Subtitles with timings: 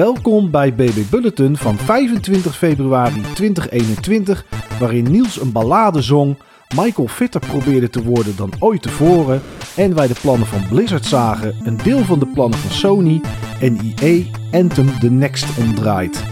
[0.00, 4.46] Welkom bij BB Bulletin van 25 februari 2021,
[4.78, 6.38] waarin Niels een ballade zong,
[6.74, 9.42] Michael fitter probeerde te worden dan ooit tevoren
[9.76, 13.20] en wij de plannen van Blizzard zagen, een deel van de plannen van Sony
[13.60, 16.24] en EA Anthem The Next omdraait.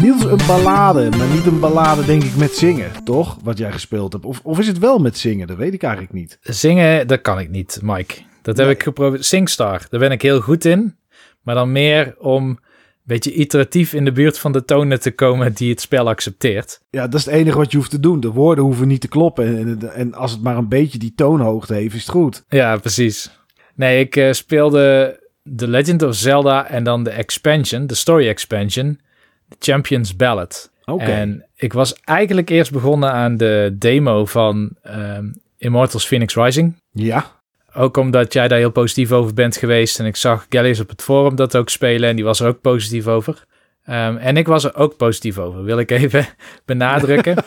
[0.00, 3.36] Niels, een ballade, maar niet een ballade denk ik met zingen, toch?
[3.42, 4.24] Wat jij gespeeld hebt.
[4.24, 5.46] Of, of is het wel met zingen?
[5.46, 6.38] Dat weet ik eigenlijk niet.
[6.42, 8.28] Zingen, dat kan ik niet, Mike.
[8.42, 8.74] Dat heb Nee.
[8.74, 9.24] ik geprobeerd.
[9.24, 10.96] Singstar, daar ben ik heel goed in.
[11.42, 12.58] Maar dan meer om een
[13.02, 16.80] beetje iteratief in de buurt van de tonen te komen die het spel accepteert.
[16.90, 18.20] Ja, dat is het enige wat je hoeft te doen.
[18.20, 19.46] De woorden hoeven niet te kloppen.
[19.58, 22.44] En, en, en als het maar een beetje die toonhoogte heeft, is het goed.
[22.48, 23.30] Ja, precies.
[23.74, 25.18] Nee, ik eh, speelde
[25.56, 29.00] The Legend of Zelda en dan de expansion, de story expansion,
[29.48, 30.70] The Champion's Ballad.
[30.84, 31.04] Oké.
[31.04, 35.24] En ik was eigenlijk eerst begonnen aan de demo van ehm,
[35.56, 36.74] Immortals Phoenix Rising.
[36.92, 37.39] Ja.
[37.74, 39.98] Ook omdat jij daar heel positief over bent geweest.
[39.98, 42.08] En ik zag Gallius op het forum dat ook spelen.
[42.08, 43.44] En die was er ook positief over.
[43.84, 45.64] Ehm, en ik was er ook positief over.
[45.64, 46.26] Wil ik even
[46.64, 47.36] benadrukken.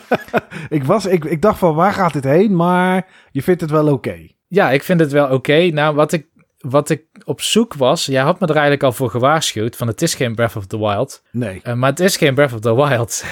[0.68, 2.56] Ik, was, ik, ik dacht van, waar gaat dit heen?
[2.56, 4.16] Maar je vindt het wel oké.
[4.48, 5.68] ja, ik vind het wel oké.
[5.72, 6.26] Nou, wat ik,
[6.64, 8.06] wat ik op zoek was.
[8.06, 9.76] Jij had me er eigenlijk al voor gewaarschuwd.
[9.76, 11.22] Van het is geen Breath of the Wild.
[11.32, 11.60] Nee.
[11.62, 13.24] Eh, maar het is geen Breath of the Wild.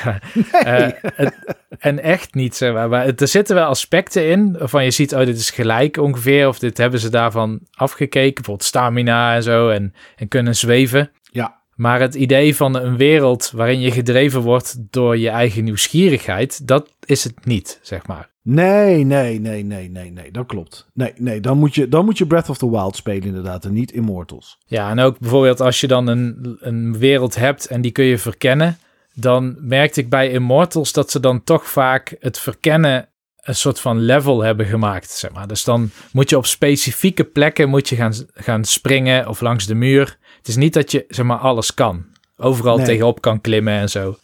[0.52, 2.56] Eh, het- en echt niet.
[2.56, 2.88] Zeg maar.
[2.88, 4.56] maar het- er zitten wel aspecten in.
[4.58, 6.48] Waarvan je ziet, oh, dit is gelijk ongeveer.
[6.48, 8.34] Of dit hebben ze daarvan afgekeken.
[8.34, 9.68] Bijvoorbeeld stamina en zo.
[9.68, 11.10] En, en kunnen zweven.
[11.30, 11.60] Ja.
[11.74, 16.94] Maar het idee van een wereld waarin je gedreven wordt door je eigen nieuwsgierigheid, dat
[17.04, 18.30] is het niet, zeg maar.
[18.44, 20.30] Nee, nee, nee, nee, nee, nee.
[20.30, 20.86] Dat klopt.
[20.94, 21.40] Nee, nee.
[21.40, 23.64] Dan moet je, dan moet je Breath of the Wild spelen inderdaad.
[23.64, 24.58] En niet Immortals.
[24.66, 28.18] Ja, en ook bijvoorbeeld als je dan een, een wereld hebt en die kun je
[28.18, 28.78] verkennen,
[29.14, 33.08] dan merkte ik bij Immortals dat ze dan toch vaak het verkennen
[33.42, 35.46] een soort van level hebben gemaakt, zeg maar.
[35.46, 39.74] Dus dan moet je op specifieke plekken moet je gaan, gaan springen of langs de
[39.74, 40.18] muur.
[40.38, 42.04] Het is niet dat je, zeg maar, alles kan.
[42.36, 42.86] Overal Nee.
[42.86, 44.16] tegenop kan klimmen en zo.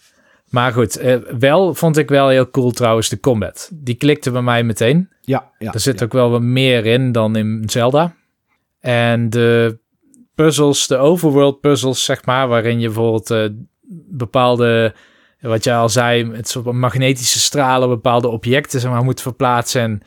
[0.50, 3.70] Maar goed, eh, wel vond ik wel heel cool trouwens de combat.
[3.72, 5.08] Die klikte bij mij meteen.
[5.20, 5.72] Ja, ja.
[5.72, 6.04] Er zit ja.
[6.04, 8.14] ook wel wat meer in dan in Zelda.
[8.80, 9.78] En de
[10.34, 13.44] puzzels, de overworld puzzels, zeg maar, waarin je bijvoorbeeld eh,
[14.10, 14.94] bepaalde,
[15.40, 20.02] wat jij al zei, het soort magnetische stralen, bepaalde objecten zeg maar, moet verplaatsen en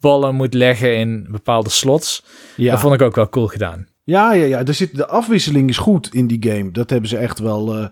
[0.00, 2.24] ballen moet leggen in bepaalde slots.
[2.56, 2.70] Ja.
[2.70, 3.86] Dat vond ik ook wel cool gedaan.
[4.04, 4.64] Ja, ja, ja.
[4.64, 6.70] Er zit, de afwisseling is goed in die game.
[6.70, 7.86] Dat hebben ze echt wel, eh,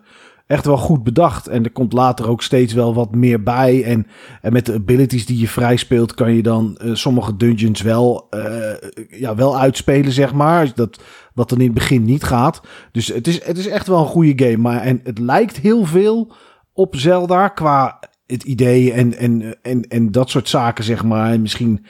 [0.46, 1.46] echt wel goed bedacht.
[1.46, 3.84] En er komt later ook steeds wel wat meer bij.
[3.84, 4.06] En,
[4.40, 8.26] en met de abilities die je vrij speelt, kan je dan eh, sommige dungeons wel,
[8.30, 8.72] eh,
[9.08, 10.74] ja, wel uitspelen, zeg maar.
[10.74, 11.02] Dat,
[11.34, 12.62] wat dan in het begin niet gaat.
[12.92, 14.56] Dus het is, het is echt wel een goede game.
[14.56, 16.32] Maar en het lijkt heel veel
[16.72, 21.32] op Zelda qua het idee en, en, en, en dat soort zaken, zeg maar.
[21.32, 21.86] En misschien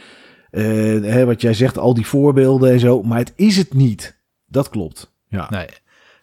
[0.50, 0.64] eh,
[1.02, 3.02] hè, wat jij zegt, al die voorbeelden en zo.
[3.02, 4.22] Maar het is het niet.
[4.46, 5.12] Dat klopt.
[5.28, 5.50] Ja.
[5.50, 5.66] Nee.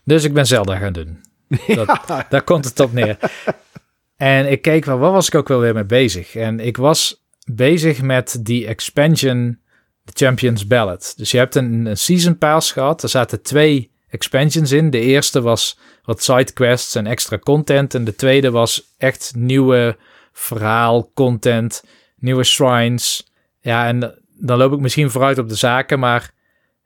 [0.03, 1.19] Dus ik ben Zelda gaan doen.
[1.75, 3.17] Dat, Daar komt het op neer.
[4.17, 6.35] En ik keek wel, waar was ik ook wel weer mee bezig?
[6.35, 9.59] En ik was bezig met die expansion
[10.05, 11.13] The Champions Ballad.
[11.17, 13.03] Dus je hebt een, een season pass gehad.
[13.03, 14.89] Er zaten twee expansions in.
[14.89, 17.93] De eerste was wat sidequests en extra content.
[17.95, 19.97] En de tweede was echt nieuwe
[20.33, 21.83] verhaal, content,
[22.15, 23.31] nieuwe shrines.
[23.59, 26.31] Ja, en dan loop ik misschien vooruit op de zaken, maar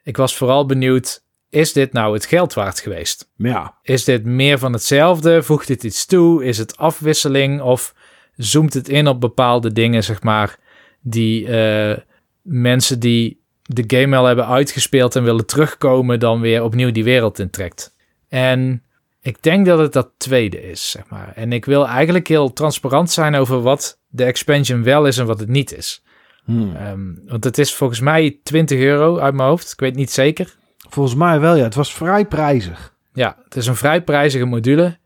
[0.03, 3.31] ik was vooral benieuwd, is dit nou het geld waard geweest?
[3.35, 5.44] Ja, Is dit meer van hetzelfde?
[5.44, 6.45] Voegt dit iets toe?
[6.45, 7.61] Is het afwisseling?
[7.61, 7.94] Of
[8.35, 10.57] zoomt het in op bepaalde dingen, zeg maar,
[11.01, 11.97] die eh,
[12.41, 17.39] mensen die de game al hebben uitgespeeld en willen terugkomen, dan weer opnieuw die wereld
[17.39, 17.95] intrekt?
[18.27, 18.83] En
[19.22, 21.31] ik denk dat het dat tweede is, zeg maar.
[21.35, 25.39] En ik wil eigenlijk heel transparant zijn over wat de expansion wel is en wat
[25.39, 26.03] het niet is.
[26.44, 26.75] Hmm.
[26.75, 29.72] Ehm, want het is volgens mij 20 euro uit mijn hoofd.
[29.72, 30.56] Ik weet niet zeker.
[30.95, 31.56] Volgens mij wel.
[31.56, 32.94] Ja, het was vrij prijzig.
[33.13, 34.97] Ja, het is een vrij prijzige module.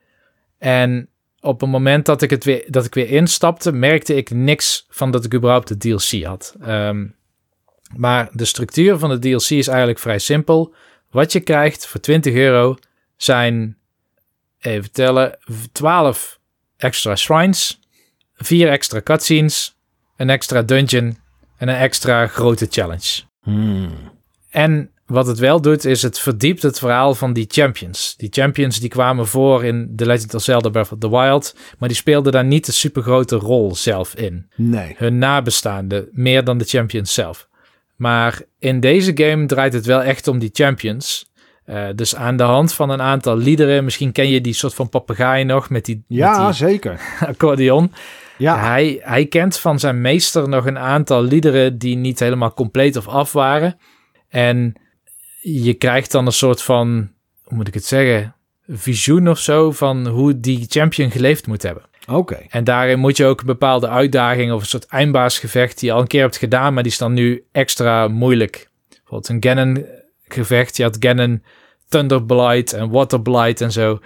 [0.57, 4.85] En op het moment dat ik, het weer, dat ik weer instapte, merkte ik niks
[4.89, 6.55] van dat ik überhaupt de DLC had.
[6.61, 7.07] Ehm,
[7.95, 10.73] maar de structuur van de DLC is eigenlijk vrij simpel.
[11.09, 12.77] Wat je krijgt voor 20 euro
[13.15, 13.77] zijn,
[14.59, 15.37] even tellen,
[15.71, 16.39] 12
[16.77, 17.79] extra shrines,
[18.35, 19.77] 4 extra cutscenes,
[20.17, 21.17] een extra dungeon
[21.57, 23.21] en een extra grote challenge.
[23.41, 24.11] Hmm.
[24.49, 28.15] En wat het wel doet, is het verdiept het verhaal van die champions.
[28.17, 31.89] Die champions die kwamen voor in The Legend of Zelda Breath of the Wild, maar
[31.89, 34.49] die speelden daar niet een supergrote rol zelf in.
[34.55, 34.93] Nee.
[34.97, 37.47] Hun nabestaanden, meer dan de champions zelf.
[37.95, 41.31] Maar in deze game draait het wel echt om die champions.
[41.65, 44.89] Eh, dus aan de hand van een aantal liederen, misschien ken je die soort van
[44.89, 47.01] papegaai nog met die, Ja, met zeker.
[47.19, 47.91] die accordeon.
[48.37, 52.95] Ja, Hij, hij kent van zijn meester nog een aantal liederen die niet helemaal compleet
[52.95, 53.77] of af waren.
[54.29, 54.73] En
[55.41, 57.11] je krijgt dan een soort van,
[57.43, 58.35] hoe moet ik het zeggen,
[58.67, 61.83] visioen of zo van hoe die champion geleefd moet hebben.
[62.07, 62.35] Oké.
[62.49, 66.01] En daarin moet je ook een bepaalde uitdaging of een soort eindbaasgevecht die je al
[66.01, 68.69] een keer hebt gedaan, maar die is dan nu extra moeilijk.
[68.89, 69.85] Bijvoorbeeld een Ganon
[70.27, 70.77] gevecht.
[70.77, 71.43] Je had Ganon
[71.87, 73.99] Thunderblight en Waterblight en zo.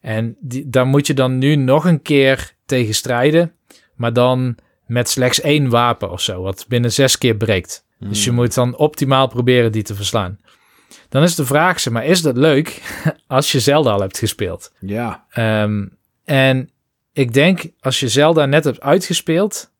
[0.00, 3.52] En die, daar moet je dan nu nog een keer tegen strijden,
[3.94, 7.84] maar dan met slechts één wapen of zo, wat binnen zes keer breekt.
[7.98, 8.38] Dus je Hmm.
[8.38, 10.38] moet dan optimaal proberen die te verslaan.
[11.08, 12.82] Dan is de vraag, zeg maar, is dat leuk
[13.26, 14.72] als je Zelda al hebt gespeeld?
[14.80, 15.24] Ja.
[15.30, 15.86] Ehm,
[16.24, 16.70] en
[17.12, 19.70] ik denk, als je Zelda net hebt uitgespeeld,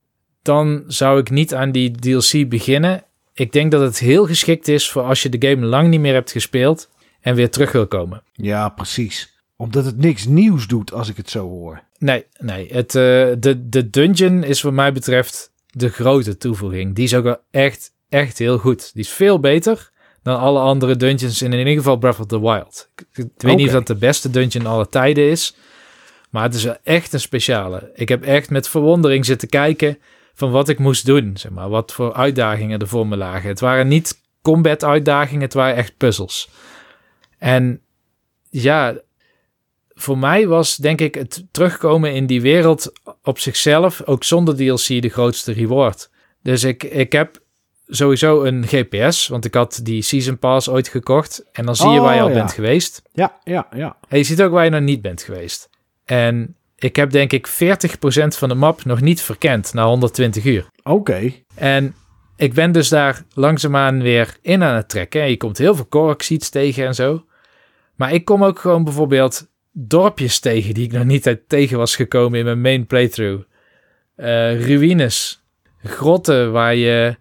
[0.42, 3.04] dan zou ik niet aan die DLC beginnen.
[3.32, 6.12] Ik denk dat het heel geschikt is voor als je de game lang niet meer
[6.12, 6.90] hebt gespeeld
[7.20, 8.22] en weer terug wil komen.
[8.32, 9.32] Ja, precies.
[9.56, 11.82] Omdat het niks nieuws doet als ik het zo hoor.
[11.98, 12.68] Nee, nee.
[12.72, 13.02] Het, eh,
[13.38, 16.94] de, de dungeon is wat mij betreft de grote toevoeging.
[16.94, 18.90] Die is ook wel echt, echt heel goed.
[18.94, 19.90] Die is veel beter
[20.24, 22.88] dan alle andere dungeons in, in ieder geval Breath of the Wild.
[22.96, 25.56] Ik, ik weet niet of dat de beste dungeon aller tijden is.
[26.30, 27.90] Maar het is echt een speciale.
[27.94, 29.98] Ik heb echt met verwondering zitten kijken
[30.34, 31.36] van wat ik moest doen.
[31.36, 33.48] Zeg maar, wat voor uitdagingen er voor me lagen.
[33.48, 36.48] Het waren niet combat uitdagingen, het waren echt puzzels.
[37.38, 37.80] En
[38.50, 38.96] ja,
[39.88, 42.92] voor mij was denk ik het terugkomen in die wereld
[43.22, 46.10] op zichzelf, ook zonder DLC, de grootste reward.
[46.42, 47.42] Dus ik, ik heb
[47.86, 51.44] sowieso een GPS, want ik had die Season Pass ooit gekocht.
[51.52, 52.34] En dan zie je Oh, waar je al ja.
[52.34, 53.02] bent geweest.
[53.12, 53.96] Ja, ja, ja.
[54.08, 55.68] En je ziet ook waar je nog niet bent geweest.
[56.04, 57.50] En ik heb denk ik 40%
[58.26, 60.68] van de map nog niet verkend na 120 uur.
[60.82, 61.32] Oké.
[61.54, 61.94] En
[62.36, 65.22] ik ben dus daar langzaamaan weer in aan het trekken.
[65.22, 67.24] En je komt heel veel Korok-seeds tegen en zo.
[67.94, 72.38] Maar ik kom ook gewoon bijvoorbeeld dorpjes tegen die ik nog niet tegen was gekomen
[72.38, 73.44] in mijn main playthrough.
[74.16, 75.44] Eh, ruïnes,
[75.82, 77.16] grotten waar je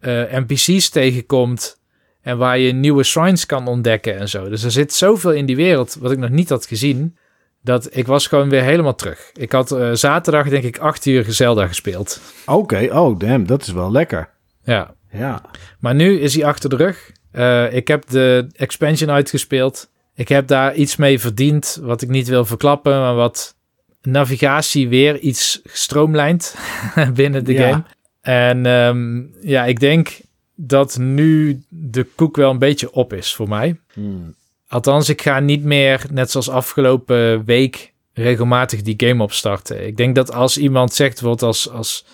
[0.00, 1.78] eh, NPC's tegenkomt
[2.22, 4.48] en waar je nieuwe shrines kan ontdekken en zo.
[4.48, 7.16] Dus er zit zoveel in die wereld wat ik nog niet had gezien,
[7.62, 9.30] dat ik was gewoon weer helemaal terug.
[9.34, 12.20] Ik had eh, zaterdag denk ik acht uur Zelda gespeeld.
[12.46, 12.88] Oké.
[12.92, 13.46] Oh, damn.
[13.46, 14.28] Dat is wel lekker.
[14.64, 15.42] Ja, Ja.
[15.80, 17.10] maar nu is hij achter de rug.
[17.32, 19.90] Eh, ik heb de expansion uitgespeeld.
[20.14, 23.54] Ik heb daar iets mee verdiend, wat ik niet wil verklappen, maar wat
[24.02, 26.56] navigatie weer iets gestroomlijnd
[27.14, 27.68] binnen de Ja.
[27.70, 27.82] game.
[28.20, 30.20] En ehm, ja, ik denk
[30.54, 33.80] dat nu de koek wel een beetje op is voor mij.
[33.92, 34.34] Hmm.
[34.68, 39.86] Althans, ik ga niet meer, net zoals afgelopen week, regelmatig die game opstarten.
[39.86, 42.04] Ik denk dat als iemand zegt, bijvoorbeeld als, als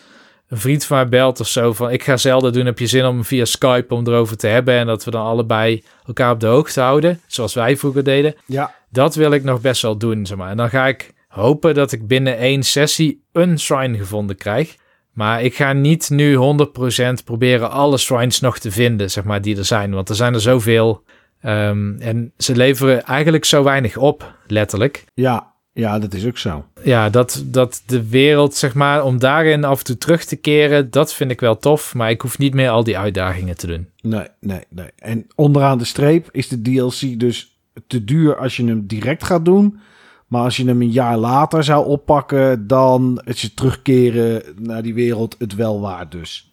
[0.48, 3.04] een vriend van mij belt of zo, van ik ga zelden doen, heb je zin
[3.04, 6.46] om via Skype om erover te hebben en dat we dan allebei elkaar op de
[6.46, 8.34] hoogte houden, zoals wij vroeger deden.
[8.46, 8.74] Ja.
[8.90, 10.50] Dat wil ik nog best wel doen, zeg maar.
[10.50, 14.76] En dan ga ik hopen dat ik binnen één sessie een shrine gevonden krijg.
[15.16, 19.56] Maar ik ga niet nu 100% proberen alle shrines nog te vinden, zeg maar, die
[19.56, 19.90] er zijn.
[19.94, 21.02] Want er zijn er zoveel.
[21.40, 25.04] Ehm, en ze leveren eigenlijk zo weinig op, letterlijk.
[25.14, 25.54] Ja.
[25.72, 26.64] Ja, dat is ook zo.
[26.82, 30.90] Ja, dat, dat de wereld, zeg maar, om daarin af en toe terug te keren,
[30.90, 31.94] dat vind ik wel tof.
[31.94, 33.88] Maar ik hoef niet meer al die uitdagingen te doen.
[34.00, 34.90] Nee, nee, nee.
[34.96, 39.44] En onderaan de streep is de DLC dus te duur als je hem direct gaat
[39.44, 39.78] doen.
[40.26, 44.94] Maar als je hem een jaar later zou oppakken, dan is je terugkeren naar die
[44.94, 46.50] wereld het wel waard dus.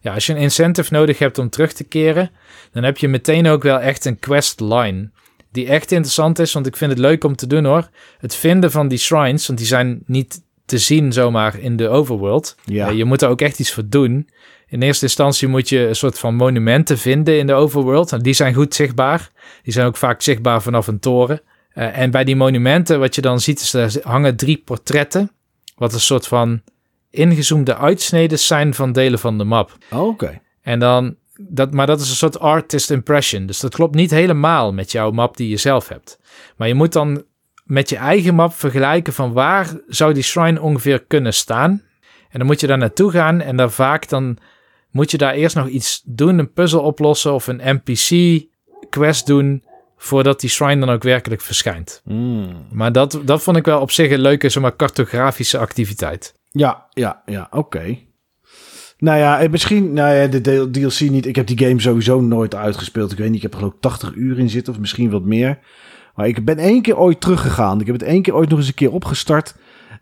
[0.00, 2.30] Ja, als je een incentive nodig hebt om terug te keren,
[2.72, 5.10] dan heb je meteen ook wel echt een quest line.
[5.52, 7.88] Die echt interessant is, want ik vind het leuk om te doen hoor.
[8.18, 12.56] Het vinden van die shrines, want die zijn niet te zien zomaar in de overworld.
[12.64, 14.28] Ja, Eh, je moet er ook echt iets voor doen.
[14.68, 18.12] In eerste instantie moet je een soort van monumenten vinden in de overworld.
[18.12, 19.30] En die zijn goed zichtbaar.
[19.62, 21.40] Die zijn ook vaak zichtbaar vanaf een toren.
[21.68, 25.30] Eh, en bij die monumenten, wat je dan ziet, is er hangen drie portretten.
[25.76, 26.62] Wat een soort van
[27.10, 29.76] ingezoomde uitsneden zijn van delen van de map.
[29.90, 30.40] oké.
[30.62, 33.46] En dan, dat, maar dat is een soort artist impression.
[33.46, 36.18] Dus dat klopt niet helemaal met jouw map die je zelf hebt.
[36.56, 37.24] Maar je moet dan
[37.64, 41.82] met je eigen map vergelijken van waar zou die shrine ongeveer kunnen staan.
[42.30, 44.38] En dan moet je daar naartoe gaan en dan vaak dan
[44.90, 48.40] moet je daar eerst nog iets doen, een puzzel oplossen of een NPC
[48.90, 49.62] quest doen
[49.98, 52.00] voordat die shrine dan ook werkelijk verschijnt.
[52.04, 52.66] Hmm.
[52.70, 56.34] Maar dat, dat vond ik wel op zich een leuke, zomaar cartografische activiteit.
[56.50, 57.98] Ja, ja, ja, oké.
[58.98, 61.26] Nou ja, en misschien, nou ja, de DLC niet.
[61.26, 63.12] Ik heb die game sowieso nooit uitgespeeld.
[63.12, 65.24] Ik weet niet, ik heb er geloof ik 80 uur in zitten, of misschien wat
[65.24, 65.58] meer.
[66.14, 67.80] Maar ik ben één keer ooit teruggegaan.
[67.80, 69.54] Ik heb het één keer ooit nog eens een keer opgestart.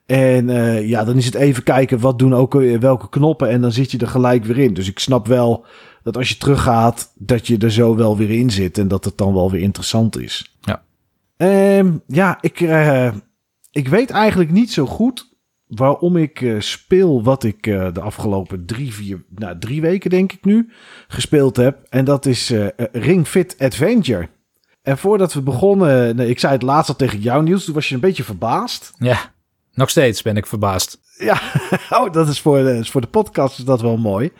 [0.06, 3.48] En eh, ja, dan is het even kijken wat doen ook eh, welke knoppen.
[3.48, 4.74] En dan zit je er gelijk weer in.
[4.74, 5.66] Dus ik snap wel
[6.06, 8.78] dat als je teruggaat, dat je er zo wel weer in zit.
[8.78, 10.56] En dat het dan wel weer interessant is.
[10.60, 10.82] Ja.
[11.36, 13.12] Ehm, ja, ik, eh,
[13.70, 15.34] ik weet eigenlijk niet zo goed
[15.66, 20.32] waarom ik uh, speel wat ik uh, de afgelopen drie, vier, nou, drie weken denk
[20.32, 20.70] ik nu
[21.08, 21.86] gespeeld heb.
[21.88, 22.52] En dat is
[22.92, 24.28] Ring Fit Adventure.
[24.82, 27.88] En voordat we begonnen, nee, ik zei het laatst al tegen jou Niels, toen was
[27.88, 28.92] je een beetje verbaasd.
[28.98, 29.32] Ja,
[29.72, 30.98] nog steeds ben ik verbaasd.
[31.18, 31.40] Ja,
[31.98, 34.32] oh, dat is voor de, is voor de podcast is dat wel mooi.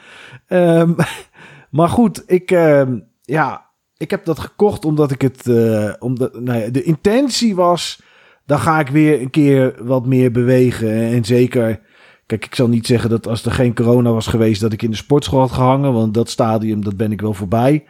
[0.49, 0.97] Um,
[1.77, 2.83] maar goed, ik, uh,
[3.23, 3.67] ja,
[3.97, 8.03] ik heb dat gekocht omdat ik het, uh, omdat, nou ja, de intentie was,
[8.47, 10.93] dan ga ik weer een keer wat meer bewegen.
[10.93, 11.81] En zeker,
[12.27, 14.91] kijk, ik zal niet zeggen dat als er geen corona was geweest, dat ik in
[14.91, 17.85] de sportschool had gehangen, want dat stadium, dat ben ik wel voorbij.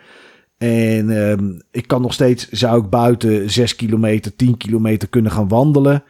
[0.59, 5.49] En um, ik kan nog steeds, zou ik buiten 6 kilometer, 10 kilometer kunnen gaan
[5.49, 6.05] wandelen.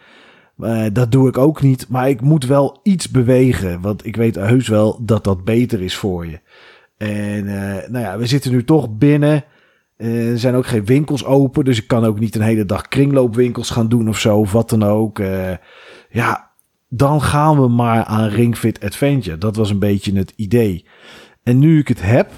[0.58, 1.88] Uh, dat doe ik ook niet.
[1.88, 3.80] Maar ik moet wel iets bewegen.
[3.80, 6.40] Want ik weet heus wel dat dat beter is voor je.
[6.96, 9.44] En uh, nou ja, we zitten nu toch binnen.
[9.96, 11.64] Uh, er zijn ook geen winkels open.
[11.64, 14.38] Dus ik kan ook niet een hele dag kringloopwinkels gaan doen of zo.
[14.38, 15.18] Of wat dan ook.
[16.10, 16.50] ja,
[16.88, 19.38] dan gaan we maar aan Ringfit Adventure.
[19.38, 20.86] Dat was een beetje het idee.
[21.42, 22.32] En nu ik het heb.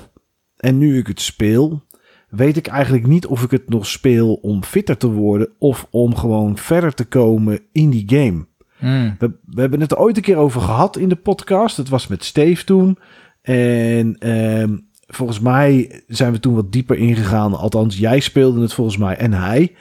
[0.56, 1.86] En nu ik het speel
[2.28, 6.16] weet ik eigenlijk niet of ik het nog speel om fitter te worden of om
[6.16, 8.46] gewoon verder te komen in die game.
[8.78, 9.16] Mm.
[9.18, 11.76] We, we, hebben het er ooit een keer over gehad in de podcast.
[11.76, 12.98] Het was met Steve toen.
[13.48, 17.54] En um, volgens mij zijn we toen wat dieper ingegaan.
[17.54, 19.74] Althans, jij speelde het volgens mij en hij.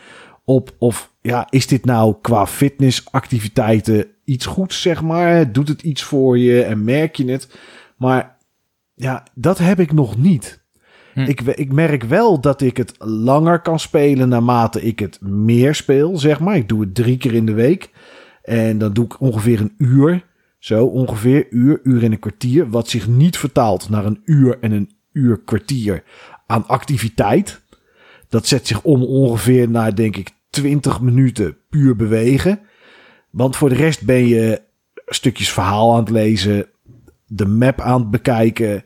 [0.46, 5.52] Op of ja, is dit nou qua fitnessactiviteiten iets goeds, zeg maar?
[5.52, 7.58] Doet het iets voor je en merk je het?
[7.98, 8.38] Maar
[8.94, 10.66] ja, dat heb ik nog niet.
[11.14, 11.20] Hm.
[11.20, 16.18] Ik, ik merk wel dat ik het langer kan spelen naarmate ik het meer speel,
[16.18, 16.56] zeg maar.
[16.56, 17.90] Ik doe het drie keer in de week.
[18.44, 20.26] En dan doe ik ongeveer een uur.
[20.68, 22.70] Zo, ongeveer uur, uur en een kwartier.
[22.70, 26.04] Wat zich niet vertaalt naar een uur en een uur kwartier
[26.46, 27.62] aan activiteit.
[28.30, 32.60] Dat zet zich om ongeveer naar, denk ik, 20 minuten puur bewegen.
[33.30, 34.62] Want voor de rest ben je
[35.06, 36.66] stukjes verhaal aan het lezen,
[37.26, 38.84] de map aan het bekijken,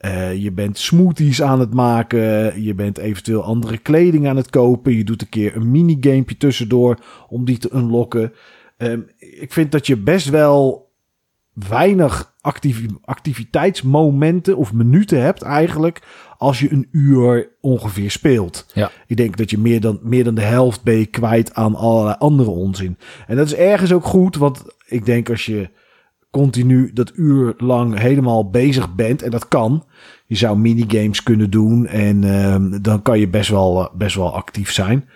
[0.00, 2.62] uh, je bent smoothies aan het maken.
[2.62, 4.96] Je bent eventueel andere kleding aan het kopen.
[4.96, 6.98] Je doet een keer een minigamepje tussendoor
[7.28, 8.32] om die te unlocken.
[8.78, 10.90] Um, ik vind dat je best wel
[11.52, 12.34] weinig
[13.04, 16.02] activiteitsmomenten of minuten hebt eigenlijk
[16.38, 18.66] als je een uur ongeveer speelt.
[18.74, 18.90] Ja.
[19.06, 22.16] Ik denk dat je meer dan, meer dan de helft ben je kwijt aan allerlei
[22.18, 22.98] andere onzin.
[23.26, 25.70] En dat is ergens ook goed, want ik denk als je
[26.32, 29.22] continu dat uur lang helemaal bezig bent.
[29.22, 29.84] En dat kan.
[30.26, 31.86] Je zou minigames kunnen doen.
[31.86, 35.08] En uh, dan kan je best wel, best wel actief zijn.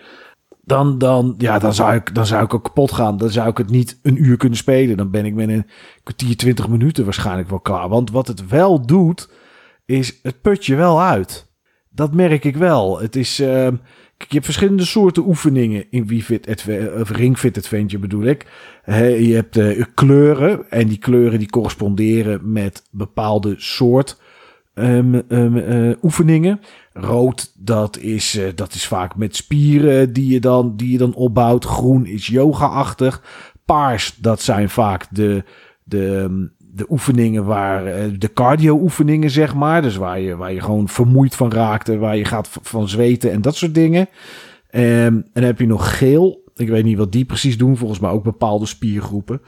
[0.66, 3.16] Dan, dan, ja, dan, zou ik, dan zou ik ook kapot gaan.
[3.16, 4.96] Dan zou ik het niet een uur kunnen spelen.
[4.96, 5.66] Dan ben ik met een
[6.02, 7.88] kwartier, twintig minuten waarschijnlijk wel klaar.
[7.88, 9.30] Want wat het wel doet,
[9.85, 11.52] is het put je wel uit.
[11.90, 13.00] Dat merk ik wel.
[13.00, 13.40] Het is.
[13.40, 13.68] Uh,
[14.18, 16.25] je hebt verschillende soorten oefeningen in Wii
[17.02, 18.46] Ring Fit Adventure bedoel ik.
[18.87, 24.20] je hebt uh, kleuren en die kleuren die corresponderen met bepaalde soort
[24.78, 26.61] um, um, oefeningen.
[26.92, 31.14] Rood, dat is, uh, dat is vaak met spieren die je dan, die je dan
[31.14, 31.64] opbouwt.
[31.64, 33.23] Groen is yoga-achtig.
[33.64, 35.45] Paars, dat zijn vaak de,
[35.85, 39.83] de, um, de oefeningen waar, eh, de cardio oefeningen zeg maar.
[39.83, 43.42] Dus waar je, waar je gewoon vermoeid van raakt waar je gaat van zweten en
[43.42, 44.09] dat soort dingen.
[44.71, 46.45] Um, en dan heb je nog geel.
[46.54, 47.76] Ik weet niet wat die precies doen.
[47.76, 49.40] Volgens mij ook bepaalde spiergroepen.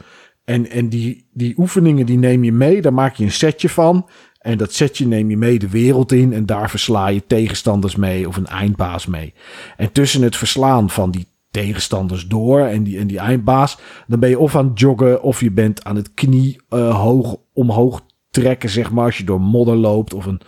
[0.45, 2.83] En, en die, die oefeningen die neem je mee.
[2.83, 4.09] Daar maak je een setje van.
[4.49, 6.33] En dat setje neem je mee de wereld in.
[6.33, 9.35] En daar versla je tegenstanders mee of een eindbaas mee.
[9.77, 13.79] En tussen het verslaan van die tegenstanders door en die, en die eindbaas.
[14.07, 17.37] Dan ben je of aan het joggen of je bent aan het knie uh, hoog
[17.53, 18.01] omhoog
[18.31, 19.05] trekken, zeg maar.
[19.05, 20.41] Als je door modder loopt of een,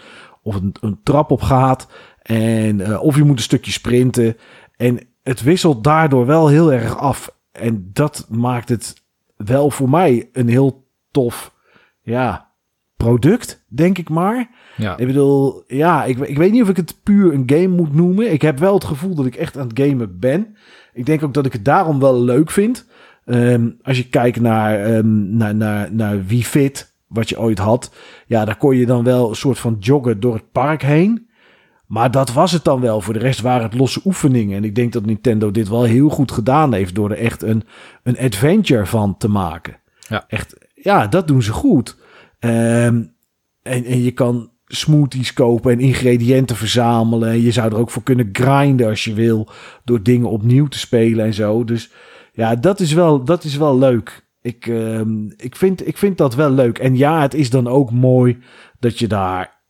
[0.42, 1.88] of een, trap op gaat.
[2.22, 4.36] En, uh, of je moet een stukje sprinten.
[4.76, 7.36] En het wisselt daardoor wel heel erg af.
[7.52, 9.02] En dat maakt het
[9.36, 11.54] wel voor mij een heel tof
[12.02, 12.49] ja,
[13.04, 14.50] product, denk ik maar.
[14.76, 14.96] Ja.
[14.96, 18.32] Ik bedoel, ja, ik, ik weet niet of ik het puur een game moet noemen.
[18.32, 20.56] Ik heb wel het gevoel dat ik echt aan het gamen ben.
[20.92, 22.86] Ik denk ook dat ik het daarom wel leuk vind.
[23.26, 27.94] Um, als je kijkt naar, um, naar, naar, naar Wii Fit, wat je ooit had.
[28.26, 31.28] Ja, daar kon je dan wel een soort van joggen door het park heen.
[31.86, 33.00] Maar dat was het dan wel.
[33.00, 34.56] Voor de rest waren het losse oefeningen.
[34.56, 36.94] En ik denk dat Nintendo dit wel heel goed gedaan heeft.
[36.94, 37.62] Door er echt een,
[38.02, 39.76] een adventure van te maken.
[40.08, 40.24] Ja.
[40.28, 41.96] Echt, ja, dat doen ze goed.
[42.40, 43.14] Um,
[43.62, 47.42] en, en je kan smoothies kopen en ingrediënten verzamelen.
[47.42, 49.48] Je zou er ook voor kunnen grinden als je wil.
[49.84, 51.64] Door dingen opnieuw te spelen en zo.
[51.64, 51.90] Dus
[52.32, 54.28] ja, dat is wel, dat is wel leuk.
[54.42, 55.00] Ik, uh,
[55.36, 56.78] ik, vind, ik vind dat wel leuk.
[56.78, 58.38] En ja, het is dan ook mooi
[58.78, 59.60] dat je daar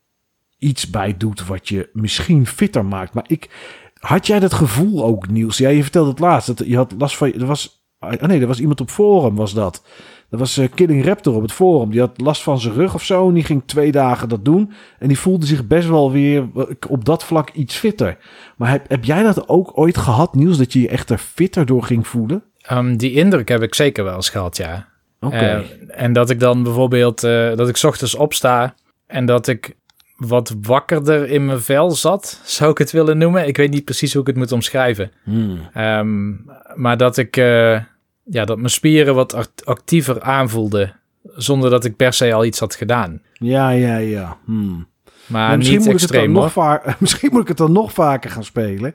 [0.58, 3.14] iets bij doet wat je misschien fitter maakt.
[3.14, 3.50] Maar ik,
[3.94, 5.58] had jij dat gevoel ook, Niels?
[5.58, 6.46] Ja, je vertelde het laatst.
[6.46, 7.32] Dat je had last van.
[7.32, 9.82] Er was, oh nee, er was iemand op forum, was dat
[10.30, 11.90] Dat was Killing Raptor op het forum.
[11.90, 13.28] Die had last van zijn rug of zo.
[13.28, 14.72] En die ging twee dagen dat doen.
[14.98, 16.48] En die voelde zich best wel weer
[16.88, 18.16] op dat vlak iets fitter.
[18.56, 20.58] Maar heb, heb jij dat ook ooit gehad, Niels?
[20.58, 22.42] Dat je je echt er fitter door ging voelen?
[22.72, 24.88] Um, die indruk heb ik zeker wel eens gehad, ja.
[25.20, 25.64] Oké.
[25.88, 28.74] en dat ik dan bijvoorbeeld, dat ik ochtends opsta
[29.06, 29.76] en dat ik
[30.16, 33.46] wat wakkerder in mijn vel zat, zou ik het willen noemen.
[33.46, 35.10] Ik weet niet precies hoe ik het moet omschrijven.
[35.22, 35.58] Hmm.
[35.72, 36.32] Ehm,
[36.74, 37.78] maar dat ik, uh,
[38.24, 42.74] ja, dat mijn spieren wat actiever aanvoelden, zonder dat ik per se al iets had
[42.74, 43.22] gedaan.
[43.32, 44.36] Ja, ja, ja.
[44.44, 44.88] Hmm.
[45.26, 47.92] Maar, misschien niet moet extreem, ik het dan nog Misschien moet ik het dan nog
[47.92, 48.94] vaker gaan spelen.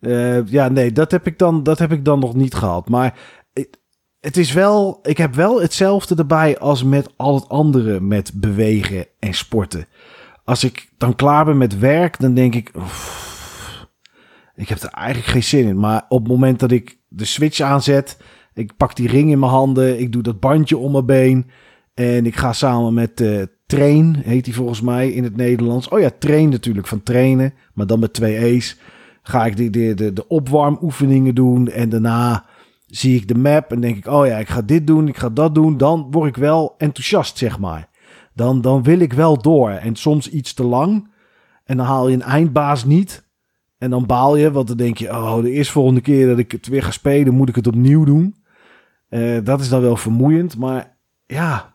[0.00, 2.88] Uh, ja, nee, dat heb ik dan, dat heb ik dan nog niet gehad.
[2.88, 3.14] Maar
[4.20, 9.06] het is wel, ik heb wel hetzelfde erbij als met al het andere met bewegen
[9.18, 9.86] en sporten
[10.50, 12.70] als ik dan klaar ben met werk, dan denk ik,
[14.54, 15.78] ik heb er eigenlijk geen zin in.
[15.78, 18.18] Maar op het moment dat ik de switch aanzet,
[18.54, 21.46] ik pak die ring in mijn handen, ik doe dat bandje om mijn been
[21.94, 25.88] en ik ga samen met uh, Train, heet die volgens mij in het Nederlands.
[25.88, 28.78] Oh ja, Train natuurlijk, van trainen, maar dan met twee E's.
[29.22, 32.44] Ga ik de, de, de, de opwarmoefeningen doen en daarna
[32.86, 35.30] zie ik de map en denk ik, oh ja, ik ga dit doen, ik ga
[35.30, 35.76] dat doen.
[35.76, 37.90] Dan word ik wel enthousiast, zeg maar
[38.40, 39.70] dan, dan wil ik wel door.
[39.70, 41.08] En soms iets te lang.
[41.64, 43.28] En dan haal je een eindbaas niet.
[43.80, 46.52] En dan baal je, want dan denk je, oh, de eerste volgende keer dat ik
[46.52, 48.34] het weer ga spelen, moet ik het opnieuw doen.
[49.10, 50.56] Uh, dat is dan wel vermoeiend.
[50.56, 50.96] Maar
[51.26, 51.74] ja,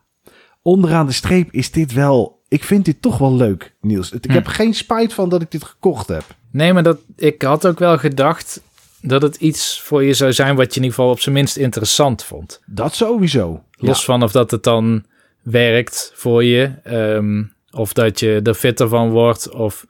[0.62, 2.44] onderaan de streep is dit wel.
[2.48, 4.12] Ik vind dit toch wel leuk, Niels.
[4.12, 4.32] Ik hm.
[4.32, 6.24] heb geen spijt van dat ik dit gekocht heb.
[6.52, 8.62] Nee, maar dat, ik had ook wel gedacht
[9.02, 11.58] dat het iets voor je zou zijn wat je in ieder geval op zijn minst
[11.58, 12.62] interessant vond.
[12.66, 13.64] Dat sowieso.
[13.72, 15.06] Los van of dat het dan
[15.42, 16.72] werkt voor je.
[16.84, 19.50] Ehm, of dat je er fitter van wordt.
[19.50, 19.86] Of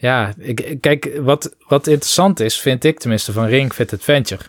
[0.00, 4.42] ja, ik, kijk, wat, wat interessant is, vind ik tenminste van Ring Fit Adventure,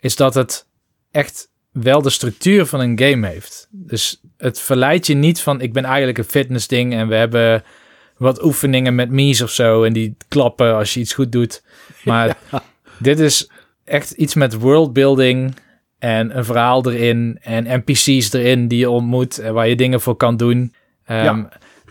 [0.00, 0.66] is dat het
[1.10, 3.68] echt wel de structuur van een game heeft.
[3.70, 7.64] Dus het verleidt je niet van ik ben eigenlijk een fitness ding en we hebben
[8.16, 11.62] wat oefeningen met mies of zo en die klappen als je iets goed doet.
[12.04, 12.36] Maar
[12.98, 13.50] dit is
[13.84, 15.54] echt iets met worldbuilding
[15.98, 20.16] en een verhaal erin en NPC's erin die je ontmoet en waar je dingen voor
[20.16, 20.74] kan doen.
[21.04, 21.44] Ehm,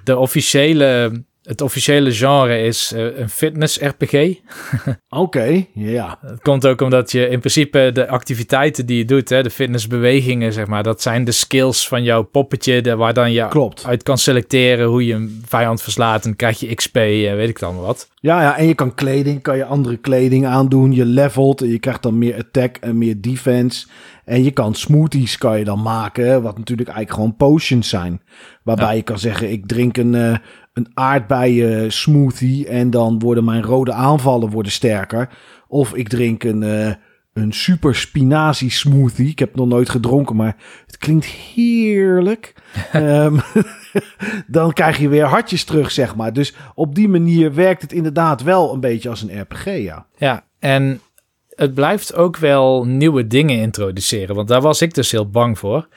[0.04, 4.36] de officiële, het officiële genre is uh, een fitness-RPG.
[5.10, 6.18] Oké, ja.
[6.22, 10.54] Het komt ook omdat je in principe de activiteiten die je doet, hè, de fitnessbewegingen,
[10.54, 13.86] zeg maar, dat zijn de skills van jouw poppetje, de, waar dan je Klopt.
[13.86, 17.60] uit kan selecteren hoe je een vijand verslaat en krijg je XP en weet ik
[17.60, 18.10] dan wat.
[18.20, 20.92] Ja, ja, en je kan kleding, kan je andere kleding aandoen.
[20.92, 23.88] Je levelt en je krijgt dan meer attack en meer defense.
[24.26, 28.22] En je kan smoothies kan je dan maken, wat natuurlijk eigenlijk gewoon potions zijn.
[28.64, 30.38] Waarbij je kan zeggen, ik drink een, uh,
[30.76, 35.30] een aardbeien smoothie en dan worden mijn rode aanvallen worden sterker.
[35.68, 36.94] Of ik drink een, uh,
[37.34, 39.30] een super spinazie smoothie.
[39.30, 42.54] Ik heb het nog nooit gedronken, maar het klinkt heerlijk.
[42.94, 43.40] um,
[44.48, 46.34] dan krijg je weer hartjes terug, zeg maar.
[46.34, 50.06] Dus op die manier werkt het inderdaad wel een beetje als een RPG, ja.
[50.18, 51.02] Ja, en
[51.50, 54.36] het blijft ook wel nieuwe dingen introduceren.
[54.36, 55.88] Want daar was ik dus heel bang voor.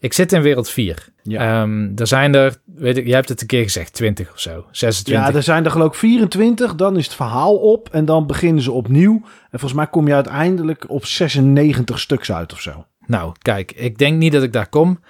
[0.00, 1.08] Ik zit in wereld 4.
[1.22, 1.62] Ja.
[1.62, 4.64] Um, er zijn er, weet ik, jij hebt het een keer gezegd, 20 of zo,
[4.70, 5.26] 26.
[5.26, 6.74] Ja, er zijn er geloof ik 24.
[6.74, 9.14] Dan is het verhaal op en dan beginnen ze opnieuw.
[9.50, 12.86] En volgens mij kom je uiteindelijk op 96 stuks uit of zo.
[13.06, 15.00] Nou, kijk, ik denk niet dat ik daar kom.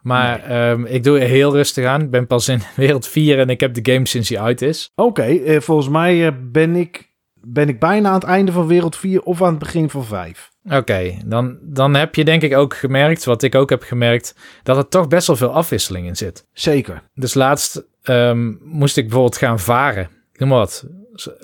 [0.00, 2.00] Maar ehm, ik doe er heel rustig aan.
[2.00, 4.92] Ik ben pas in wereld 4 en ik heb de game sinds hij uit is.
[4.94, 8.96] Oké, eh, volgens mij eh, ben, ik, ben ik bijna aan het einde van wereld
[8.96, 10.50] 4 of aan het begin van 5.
[10.70, 14.76] Oké, dan, dan heb je denk ik ook gemerkt, wat ik ook heb gemerkt, dat
[14.76, 16.46] er toch best wel veel afwisseling in zit.
[16.52, 17.02] Zeker.
[17.14, 20.08] Dus laatst ehm, moest ik bijvoorbeeld gaan varen.
[20.36, 20.84] Noem maar wat.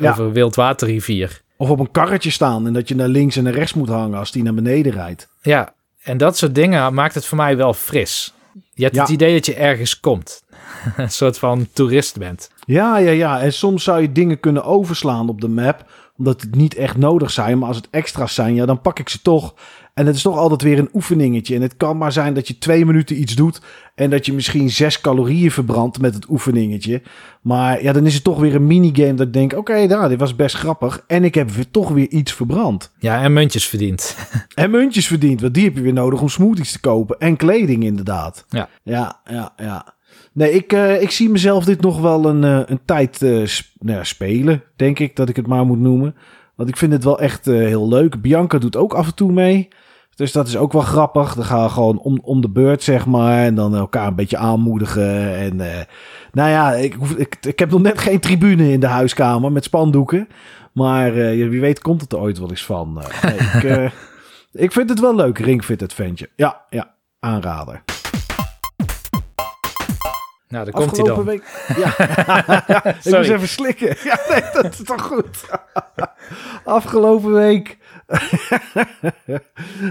[0.00, 1.42] Over Wildwaterrivier.
[1.56, 4.18] Of op een karretje staan en dat je naar links en naar rechts moet hangen
[4.18, 5.28] als die naar beneden rijdt.
[5.42, 8.34] Ja, en dat soort dingen maakt het voor mij wel fris.
[8.74, 10.42] Je hebt het idee dat je ergens komt.
[10.96, 12.50] een soort van toerist bent.
[12.66, 13.40] Ja, ja, ja.
[13.40, 15.90] En soms zou je dingen kunnen overslaan op de map
[16.22, 17.58] omdat het niet echt nodig zijn.
[17.58, 19.54] Maar als het extra's zijn, ja, dan pak ik ze toch.
[19.94, 21.54] En het is toch altijd weer een oefeningetje.
[21.54, 23.60] En het kan maar zijn dat je twee minuten iets doet.
[23.94, 27.02] En dat je misschien zes calorieën verbrandt met het oefeningetje.
[27.40, 30.08] Maar ja, dan is het toch weer een minigame dat ik denk: oké, okay, nou,
[30.08, 31.04] dit was best grappig.
[31.06, 32.92] En ik heb weer, toch weer iets verbrand.
[32.98, 34.16] Ja, en muntjes verdiend.
[34.54, 37.18] en muntjes verdiend, want die heb je weer nodig om smoothies te kopen.
[37.18, 38.44] En kleding, inderdaad.
[38.48, 39.52] Ja, ja, ja.
[39.56, 39.94] ja.
[40.32, 43.98] Nee, ik, uh, ik zie mezelf dit nog wel een, uh, een tijd uh, nou
[43.98, 46.14] ja, spelen, denk ik dat ik het maar moet noemen.
[46.54, 48.20] Want ik vind het wel echt heel leuk.
[48.20, 49.68] Bianca doet ook af en toe mee.
[50.14, 51.34] Dus dat is ook wel grappig.
[51.34, 53.44] Dan gaan we gewoon om, om de beurt, zeg maar.
[53.44, 55.36] En dan elkaar een beetje aanmoedigen.
[55.36, 55.56] En
[56.32, 60.28] nou ja, ik, ik, ik heb nog net geen tribune in de huiskamer met spandoeken.
[60.72, 63.02] Maar wie weet komt het er ooit wel eens van.
[63.22, 63.62] ik,
[64.64, 66.30] ik vind het wel leuk, Ringfit Adventure.
[66.36, 67.82] Ja, ja, aanrader.
[70.52, 71.24] Nou, daar komt hij dan.
[71.24, 71.42] Week,
[71.82, 71.98] ja,
[73.04, 73.96] ik moest even slikken.
[74.04, 75.44] Ja, nee, dat is toch goed.
[76.64, 77.78] Afgelopen week...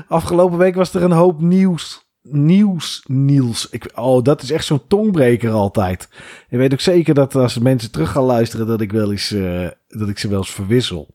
[0.07, 2.09] Afgelopen week was er een hoop nieuws.
[2.21, 3.69] Nieuws, Niels.
[3.69, 6.09] Ik, oh, dat is echt zo'n tongbreker altijd.
[6.49, 8.67] Je weet ook zeker dat als mensen terug gaan luisteren...
[8.67, 11.07] dat ik, wel eens, uh, dat ik ze wel eens verwissel.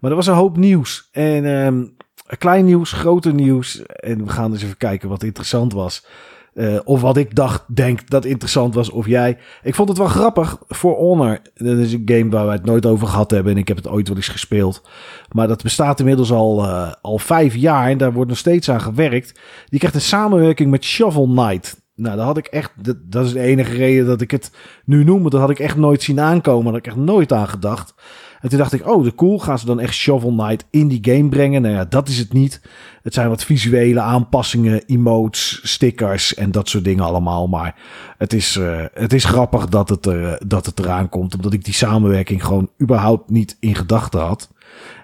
[0.00, 1.08] Maar er was een hoop nieuws.
[1.12, 1.96] En um,
[2.38, 3.82] klein nieuws, groter nieuws.
[3.86, 6.04] En we gaan eens even kijken wat interessant was.
[6.54, 9.38] Uh, of wat ik dacht, denk dat interessant was, of jij.
[9.62, 10.58] Ik vond het wel grappig.
[10.68, 13.52] For Honor, dat is een game waar we het nooit over gehad hebben.
[13.52, 14.82] En ik heb het ooit wel eens gespeeld.
[15.30, 17.88] Maar dat bestaat inmiddels al, uh, al vijf jaar.
[17.88, 19.40] En daar wordt nog steeds aan gewerkt.
[19.68, 21.80] Die krijgt een samenwerking met Shovel Knight.
[21.94, 22.72] Nou, dat had ik echt.
[22.84, 24.50] Dat, dat is de enige reden dat ik het
[24.84, 25.30] nu noem.
[25.30, 26.64] Dat had ik echt nooit zien aankomen.
[26.64, 27.94] Daar had ik echt nooit aan gedacht.
[28.42, 29.38] En toen dacht ik, oh, de cool.
[29.38, 31.62] Gaan ze dan echt Shovel Knight in die game brengen?
[31.62, 32.60] Nou ja, dat is het niet.
[33.02, 37.48] Het zijn wat visuele aanpassingen, emotes, stickers en dat soort dingen allemaal.
[37.48, 37.74] Maar
[38.18, 41.34] het is, uh, het is grappig dat het, uh, dat het eraan komt.
[41.34, 44.50] Omdat ik die samenwerking gewoon überhaupt niet in gedachten had.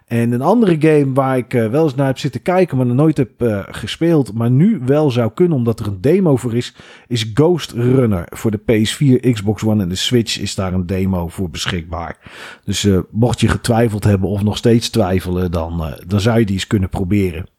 [0.08, 2.96] En een andere game waar ik uh, wel eens naar heb zitten kijken, maar nog
[2.96, 6.74] nooit heb uh, gespeeld, maar nu wel zou kunnen omdat er een demo voor is,
[7.08, 8.24] is Ghost Runner.
[8.30, 12.16] Voor de PS4, Xbox One en de Switch is daar een demo voor beschikbaar.
[12.64, 16.54] Dus uh, mocht je getwijfeld hebben of nog steeds twijfelen, dan, dan zou je die
[16.54, 17.57] eens kunnen proberen.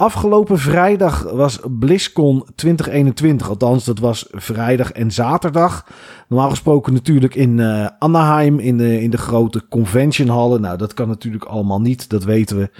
[0.00, 3.48] Afgelopen vrijdag was BlizzCon 2021.
[3.48, 5.86] Althans, dat was vrijdag en zaterdag.
[6.28, 10.60] Normaal gesproken natuurlijk in uh, Anaheim, in de, in de grote conventionhallen.
[10.60, 12.70] Nou, dat kan natuurlijk allemaal niet, dat weten we.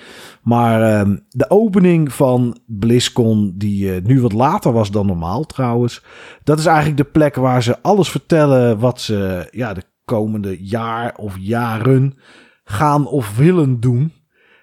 [0.43, 6.05] Maar uh, de opening van BlizzCon, die uh, nu wat later was dan normaal trouwens.
[6.45, 11.15] Dat is eigenlijk de plek waar ze alles vertellen wat ze ja, de komende jaar
[11.17, 12.15] of jaren
[12.65, 14.13] gaan of willen doen.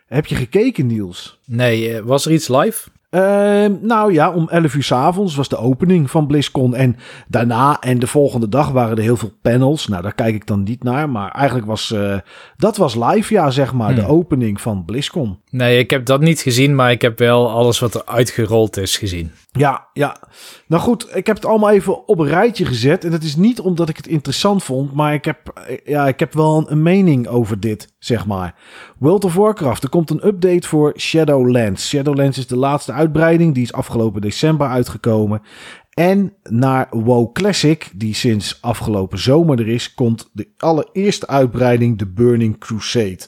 [0.07, 1.39] Heb je gekeken, Niels?
[1.45, 2.89] Nee, was er iets live?
[3.09, 6.75] Uh, nou ja, om 11 uur s avonds was de opening van BlizzCon.
[6.75, 6.95] En
[7.27, 9.87] daarna en de volgende dag waren er heel veel panels.
[9.87, 11.09] Nou, daar kijk ik dan niet naar.
[11.09, 12.17] Maar eigenlijk was uh,
[12.57, 13.95] dat was live, ja, zeg maar, hmm.
[13.95, 15.39] de opening van BlizzCon.
[15.49, 18.97] Nee, ik heb dat niet gezien, maar ik heb wel alles wat er uitgerold is
[18.97, 19.31] gezien.
[19.51, 20.17] Ja, ja.
[20.67, 23.03] Nou goed, ik heb het allemaal even op een rijtje gezet.
[23.03, 26.33] En dat is niet omdat ik het interessant vond, maar ik heb, ja, ik heb
[26.33, 28.55] wel een, een mening over dit, zeg maar.
[28.97, 31.87] World of Warcraft, er komt een update voor Shadowlands.
[31.87, 35.41] Shadowlands is de laatste uitbreiding, die is afgelopen december uitgekomen.
[35.89, 42.07] En naar WoW Classic, die sinds afgelopen zomer er is, komt de allereerste uitbreiding, de
[42.07, 43.19] Burning Crusade.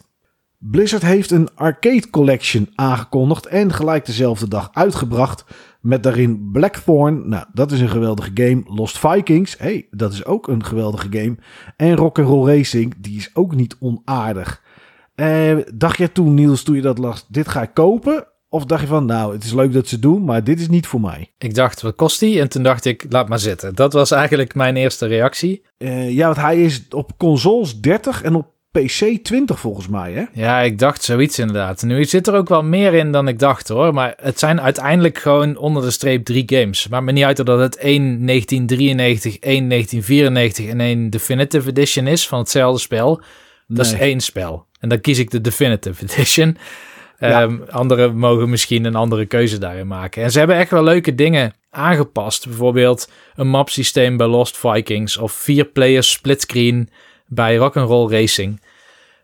[0.57, 5.45] Blizzard heeft een Arcade Collection aangekondigd en gelijk dezelfde dag uitgebracht.
[5.81, 8.63] Met daarin Blackthorn, nou dat is een geweldige game.
[8.65, 11.37] Lost Vikings, hey, dat is ook een geweldige game.
[11.75, 14.63] En Rock'n'Roll Racing, die is ook niet onaardig.
[15.15, 18.27] Eh, dacht jij toen, Niels, toen je dat las, dit ga ik kopen?
[18.49, 20.87] Of dacht je van, nou, het is leuk dat ze doen, maar dit is niet
[20.87, 21.31] voor mij?
[21.37, 22.39] Ik dacht, wat kost die?
[22.39, 23.75] En toen dacht ik, laat maar zitten.
[23.75, 25.61] Dat was eigenlijk mijn eerste reactie.
[25.77, 30.23] Uh, ja, want hij is op consoles 30 en op PC 20 volgens mij, hè?
[30.33, 31.81] Ja, ik dacht zoiets inderdaad.
[31.81, 33.93] Nu zit er ook wel meer in dan ik dacht hoor.
[33.93, 36.87] Maar het zijn uiteindelijk gewoon onder de streep drie games.
[36.87, 42.27] Maar me niet uit dat het 1 1993, 1 1994 en 1 Definitive Edition is
[42.27, 43.21] van hetzelfde spel.
[43.67, 44.65] Dat is één spel.
[44.79, 46.57] En dan kies ik de Definitive Edition.
[47.19, 47.41] Ja.
[47.41, 50.23] Um, anderen mogen misschien een andere keuze daarin maken.
[50.23, 52.47] En ze hebben echt wel leuke dingen aangepast.
[52.47, 56.89] Bijvoorbeeld een map systeem bij Lost Vikings of vier players splitscreen
[57.27, 58.61] bij Rock'n'Roll Racing.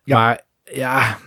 [0.04, 0.18] Ja.
[0.18, 1.18] Maar ja,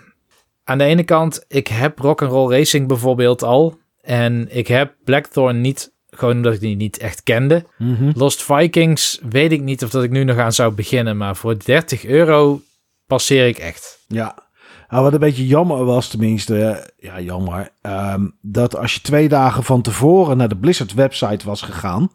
[0.65, 3.79] aan de ene kant, ik heb Rock'n'Roll Racing bijvoorbeeld al.
[4.01, 7.65] En ik heb Blackthorn niet, gewoon omdat ik die niet echt kende.
[7.79, 8.11] Mhm.
[8.15, 11.17] Lost Vikings weet ik niet of dat ik nu nog aan zou beginnen.
[11.17, 12.61] Maar voor 30 euro
[13.07, 14.05] passeer ik echt.
[14.07, 14.48] Ja,
[14.89, 19.65] nou, wat een beetje jammer was, tenminste, ja, jammer, ehm, dat als je twee dagen
[19.65, 22.11] van tevoren naar de Blizzard website was gegaan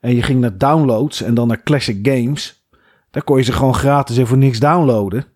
[0.00, 2.66] en je ging naar downloads en dan naar Classic Games,
[3.10, 5.26] dan kon je ze gewoon gratis en voor niks downloaden.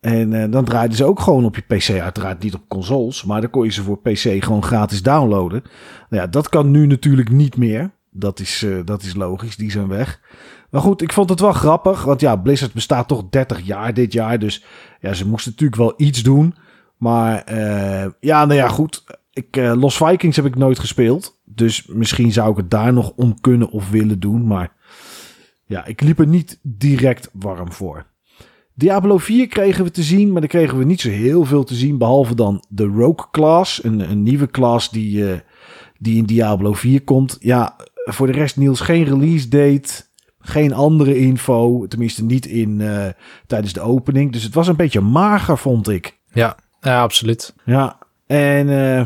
[0.00, 3.40] En uh, dan draaiden ze ook gewoon op je PC, uiteraard niet op consoles, maar
[3.40, 5.62] dan kon je ze voor PC gewoon gratis downloaden.
[6.10, 7.90] Nou ja, dat kan nu natuurlijk niet meer.
[8.10, 10.20] Dat is, uh, dat is logisch, die zijn weg.
[10.76, 12.04] Maar goed, ik vond het wel grappig.
[12.04, 14.38] Want ja, Blizzard bestaat toch 30 jaar dit jaar.
[14.38, 14.64] Dus
[15.00, 16.54] ja, ze moesten natuurlijk wel iets doen.
[16.96, 19.04] Maar uh, ja, nou ja, goed.
[19.32, 21.40] Ik, uh, Los Vikings heb ik nooit gespeeld.
[21.44, 24.46] Dus misschien zou ik het daar nog om kunnen of willen doen.
[24.46, 24.72] Maar
[25.66, 28.06] ja, ik liep er niet direct warm voor.
[28.74, 31.74] Diablo 4 kregen we te zien, maar daar kregen we niet zo heel veel te
[31.74, 31.98] zien.
[31.98, 35.34] Behalve dan de Rogue Class, een, een nieuwe class die, uh,
[35.98, 37.36] die in Diablo 4 komt.
[37.40, 40.05] Ja, voor de rest Niels geen release date.
[40.48, 43.06] Geen andere info, tenminste niet in, uh,
[43.46, 44.32] tijdens de opening.
[44.32, 46.18] Dus het was een beetje mager, vond ik.
[46.32, 47.54] Ja, ja absoluut.
[47.64, 49.02] Ja, en uh,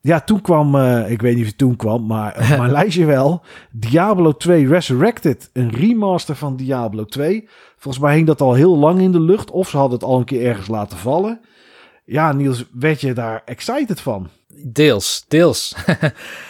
[0.00, 3.42] ja, toen kwam, uh, ik weet niet of het toen kwam, maar mijn lijstje wel.
[3.70, 5.50] Diablo 2 Resurrected.
[5.52, 7.48] Een remaster van Diablo 2.
[7.76, 9.50] Volgens mij hing dat al heel lang in de lucht.
[9.50, 11.40] Of ze hadden het al een keer ergens laten vallen.
[12.04, 14.28] Ja, Niels, werd je daar excited van?
[14.66, 15.74] Deels, deels.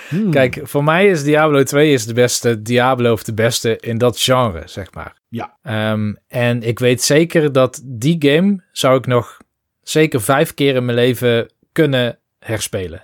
[0.08, 0.30] hmm.
[0.30, 4.20] Kijk, voor mij is Diablo 2 is de beste Diablo of de beste in dat
[4.20, 5.16] genre, zeg maar.
[5.28, 5.56] Ja.
[5.92, 9.36] Um, en ik weet zeker dat die game zou ik nog
[9.82, 13.02] zeker vijf keer in mijn leven kunnen herspelen.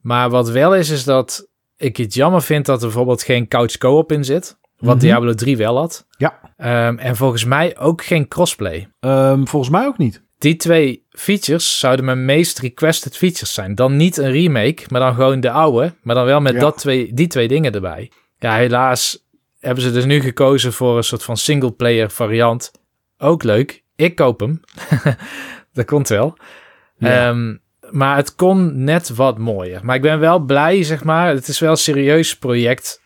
[0.00, 3.78] Maar wat wel is, is dat ik het jammer vind dat er bijvoorbeeld geen couch
[3.78, 4.58] co-op in zit.
[4.78, 5.04] Wat mhm.
[5.04, 6.06] Diablo 3 wel had.
[6.18, 6.40] Ja.
[6.88, 8.88] Um, en volgens mij ook geen crossplay.
[9.00, 10.22] Um, volgens mij ook niet.
[10.38, 13.74] Die twee features zouden mijn meest requested features zijn.
[13.74, 15.94] Dan niet een remake, maar dan gewoon de oude.
[16.02, 18.10] Maar dan wel met dat twee, die twee dingen erbij.
[18.38, 19.26] Ja, helaas
[19.60, 22.70] hebben ze dus nu gekozen voor een soort van single player variant.
[23.18, 23.82] Ook leuk.
[23.96, 24.60] Ik koop hem.
[25.72, 26.36] dat komt wel.
[26.98, 27.28] Ja.
[27.28, 29.84] Um, maar het kon net wat mooier.
[29.84, 31.28] Maar ik ben wel blij, zeg maar.
[31.28, 33.02] Het is wel een serieus project.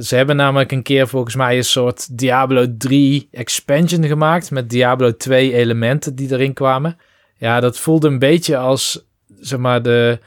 [0.00, 4.50] Ze hebben namelijk een keer volgens mij een soort Diablo 3 expansion gemaakt.
[4.50, 6.98] Met Diablo 2 elementen die erin kwamen.
[7.36, 9.06] Ja, dat voelde een beetje als
[9.40, 10.18] zeg maar de,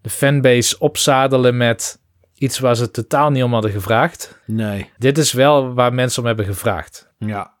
[0.00, 1.98] de fanbase opzadelen met
[2.34, 4.40] iets waar ze totaal niet om hadden gevraagd.
[4.46, 4.90] Nee.
[4.98, 7.12] Dit is wel waar mensen om hebben gevraagd.
[7.18, 7.52] Ja.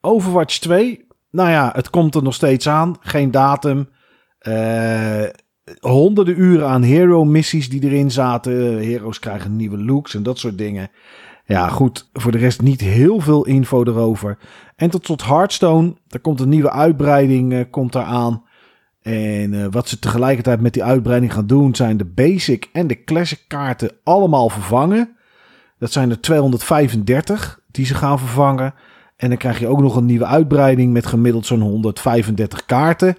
[0.00, 1.06] Overwatch 2.
[1.30, 2.96] Nou ja, het komt er nog steeds aan.
[3.00, 3.88] Geen datum.
[4.42, 5.24] Uh,
[5.80, 8.52] honderden uren aan hero-missies die erin zaten.
[8.84, 10.90] Heroes krijgen nieuwe looks en dat soort dingen.
[11.44, 12.08] Ja, goed.
[12.12, 14.38] Voor de rest niet heel veel info erover.
[14.76, 15.94] En tot tot Hearthstone.
[16.08, 18.44] Er komt een nieuwe uitbreiding uh, komt eraan.
[19.02, 21.74] En uh, wat ze tegelijkertijd met die uitbreiding gaan doen...
[21.74, 25.16] zijn de basic en de classic kaarten allemaal vervangen.
[25.78, 28.74] Dat zijn er 235 die ze gaan vervangen.
[29.16, 30.92] En dan krijg je ook nog een nieuwe uitbreiding...
[30.92, 33.16] met gemiddeld zo'n 135 kaarten...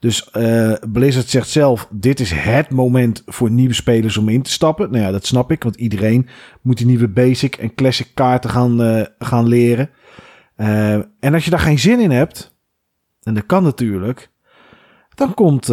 [0.00, 4.50] Dus uh, Blizzard zegt zelf: dit is het moment voor nieuwe spelers om in te
[4.50, 4.90] stappen.
[4.90, 6.28] Nou ja, dat snap ik, want iedereen
[6.62, 9.90] moet die nieuwe basic en classic kaarten gaan, uh, gaan leren.
[10.56, 12.54] Uh, en als je daar geen zin in hebt,
[13.22, 14.30] en dat kan natuurlijk,
[15.14, 15.70] dan komt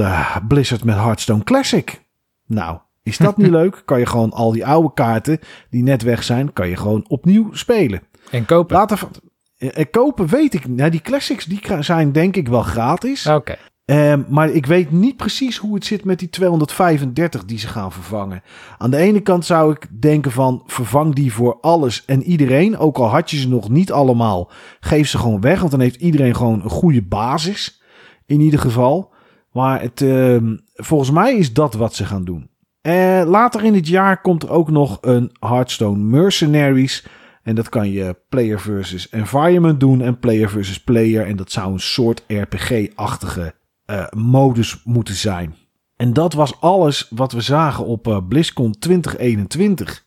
[0.48, 2.06] Blizzard met Hearthstone Classic.
[2.46, 3.82] Nou, is dat niet leuk?
[3.86, 7.54] Kan je gewoon al die oude kaarten die net weg zijn, kan je gewoon opnieuw
[7.54, 8.02] spelen.
[8.32, 8.76] En kopen.
[8.76, 9.12] Later van,
[9.58, 10.68] en kopen weet ik.
[10.68, 13.28] Nou, die classics die zijn denk ik wel gratis.
[13.28, 13.56] Oké.
[13.90, 17.92] Um, maar ik weet niet precies hoe het zit met die 235 die ze gaan
[17.92, 18.42] vervangen.
[18.78, 22.78] Aan de ene kant zou ik denken van vervang die voor alles en iedereen.
[22.78, 25.60] Ook al had je ze nog niet allemaal, geef ze gewoon weg.
[25.60, 27.82] Want dan heeft iedereen gewoon een goede basis.
[28.26, 29.14] In ieder geval.
[29.52, 30.38] Maar het, uh,
[30.74, 32.50] volgens mij is dat wat ze gaan doen.
[32.82, 37.08] Uh, later in het jaar komt er ook nog een Hearthstone Mercenaries.
[37.44, 41.26] En dat kan je player versus environment doen en player versus player.
[41.26, 43.54] En dat zou een soort RPG-achtige
[43.88, 45.56] uh, modus moeten zijn.
[45.96, 50.06] En dat was alles wat we zagen op uh, BlizzCon 2021.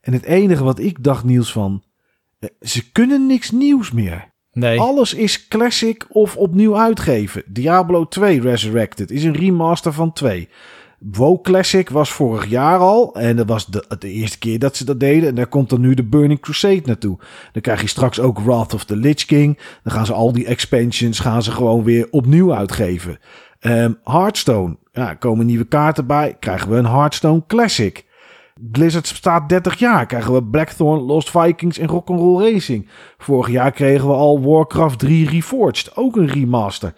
[0.00, 1.82] En het enige wat ik dacht, Niels, van...
[2.40, 4.32] Uh, ze kunnen niks nieuws meer.
[4.52, 4.80] Nee.
[4.80, 7.42] Alles is classic of opnieuw uitgeven.
[7.46, 10.48] Diablo 2 Resurrected is een remaster van 2.
[11.10, 13.14] WoW Classic was vorig jaar al.
[13.14, 15.28] En dat was de, eerste keer dat ze dat deden.
[15.28, 17.18] En daar komt dan nu de Burning Crusade naartoe.
[17.52, 19.58] Dan krijg je straks ook Wrath of the Lich King.
[19.82, 23.18] Dan gaan ze al die expansions gaan ze gewoon weer opnieuw uitgeven.
[23.60, 24.76] Um, Hearthstone.
[24.92, 26.36] Ja, komen nieuwe kaarten bij.
[26.40, 28.04] Krijgen we een Hearthstone Classic.
[28.60, 30.06] Blizzard staat 30 jaar.
[30.06, 32.88] Krijgen we Blackthorn, Lost Vikings en Rock'n'Roll Racing.
[33.18, 35.96] Vorig jaar kregen we al Warcraft 3 Reforged.
[35.96, 36.94] Ook een remaster.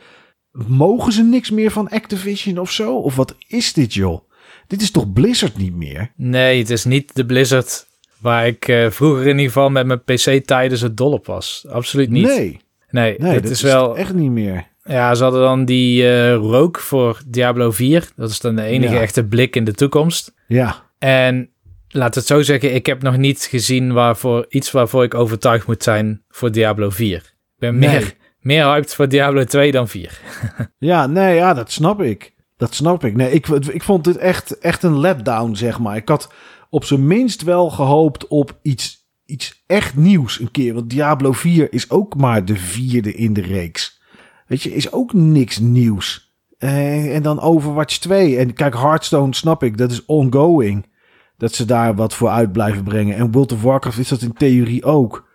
[0.66, 2.96] Mogen ze niks meer van Activision of zo?
[2.96, 4.20] Of wat is dit, joh?
[4.66, 6.12] Dit is toch Blizzard niet meer?
[6.16, 7.86] Nee, het is niet de Blizzard
[8.18, 11.66] waar ik uh, vroeger in ieder geval met mijn PC tijdens het dol op was.
[11.68, 12.26] Absoluut niet.
[12.26, 12.60] Nee.
[12.90, 14.66] Nee, nee het is, is wel echt niet meer.
[14.84, 18.08] Ja, ze hadden dan die uh, rook voor Diablo 4.
[18.16, 19.00] Dat is dan de enige ja.
[19.00, 20.34] echte blik in de toekomst.
[20.46, 20.82] Ja.
[20.98, 21.50] En
[21.88, 25.82] laat het zo zeggen, ik heb nog niet gezien waarvoor iets waarvoor ik overtuigd moet
[25.82, 27.16] zijn voor Diablo 4.
[27.16, 27.24] Ik
[27.58, 27.88] ben Nee.
[27.90, 28.14] meer,
[28.46, 30.20] meer hyped voor Diablo 2 dan 4.
[30.78, 32.34] Ja, nee, ja, dat snap ik.
[32.56, 33.16] Dat snap ik.
[33.16, 35.96] Nee, ik, ik vond dit echt, echt een letdown, zeg maar.
[35.96, 36.32] Ik had
[36.70, 40.74] op zijn minst wel gehoopt op iets, iets echt nieuws een keer.
[40.74, 44.00] Want Diablo 4 is ook maar de vierde in de reeks.
[44.46, 46.34] Weet je, is ook niks nieuws.
[46.58, 48.36] Eh, en dan Overwatch 2.
[48.36, 50.86] En kijk, Hearthstone snap ik, dat is ongoing.
[51.36, 53.16] Dat ze daar wat voor uit blijven brengen.
[53.16, 55.25] En World of Warcraft is dat in theorie ook.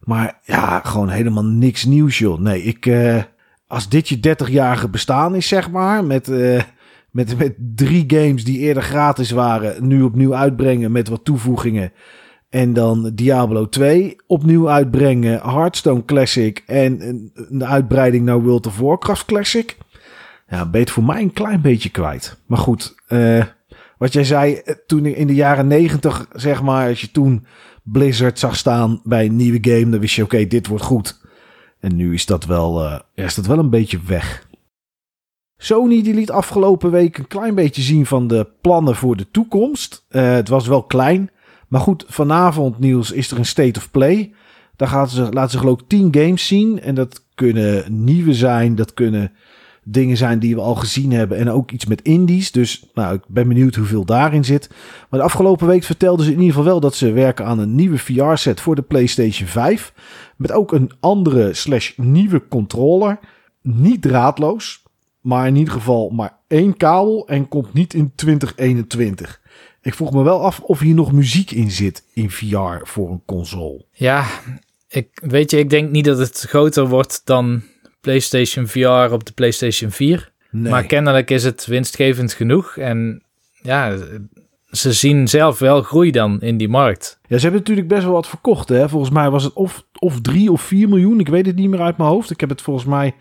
[0.00, 2.38] Maar ja, gewoon helemaal niks nieuws, joh.
[2.38, 3.22] Nee, ik, uh,
[3.66, 6.62] als dit je 30-jarige bestaan is, zeg maar, met, uh,
[7.10, 11.92] met, met drie games die eerder gratis waren, nu opnieuw uitbrengen met wat toevoegingen.
[12.50, 19.24] En dan Diablo 2 opnieuw uitbrengen, Hearthstone Classic en een uitbreiding naar World of Warcraft
[19.24, 19.76] Classic.
[20.48, 22.36] Ja, beter voor mij een klein beetje kwijt.
[22.46, 23.44] Maar goed, uh,
[23.98, 27.46] wat jij zei eh, toen in de jaren negentig, zeg maar, als je toen
[27.82, 31.20] Blizzard zag staan bij een nieuwe game, dan wist je, oké, dit wordt goed.
[31.80, 34.48] En nu is dat wel, uh, is dat wel een beetje weg.
[35.56, 40.06] Sony die liet afgelopen week een klein beetje zien van de plannen voor de toekomst.
[40.10, 41.30] Uh, het was wel klein.
[41.68, 44.32] Maar goed, vanavond nieuws is er een State of Play.
[44.76, 46.80] Daar gaan ze, laten ze geloof ik 10 games zien.
[46.80, 48.74] En dat kunnen nieuwe zijn.
[48.74, 49.32] Dat kunnen
[49.90, 51.38] dingen zijn die we al gezien hebben.
[51.38, 52.52] En ook iets met indies.
[52.52, 54.70] Dus nou, ik ben benieuwd hoeveel daarin zit.
[55.10, 57.74] Maar de afgelopen week vertelden ze in ieder geval wel dat ze werken aan een
[57.74, 59.92] nieuwe VR-set voor de PlayStation 5.
[60.36, 63.18] Met ook een andere slash nieuwe controller.
[63.62, 64.82] Niet draadloos.
[65.20, 69.40] Maar in ieder geval maar één kabel en komt niet in 2021.
[69.82, 73.22] Ik vroeg me wel af of hier nog muziek in zit in VR voor een
[73.26, 73.84] console.
[73.92, 74.26] Ja,
[74.88, 77.62] ik, weet je, ik denk niet dat het groter wordt dan
[78.00, 80.32] PlayStation VR op de PlayStation 4.
[80.50, 80.70] Nee.
[80.72, 82.76] Maar kennelijk is het winstgevend genoeg.
[82.76, 83.22] En
[83.62, 83.98] ja,
[84.70, 87.18] ze zien zelf wel groei dan in die markt.
[87.26, 88.68] Ja, ze hebben natuurlijk best wel wat verkocht.
[88.68, 88.88] Hè?
[88.88, 91.20] Volgens mij was het of, of 3 of 4 miljoen.
[91.20, 92.30] Ik weet het niet meer uit mijn hoofd.
[92.30, 93.14] Ik heb het volgens mij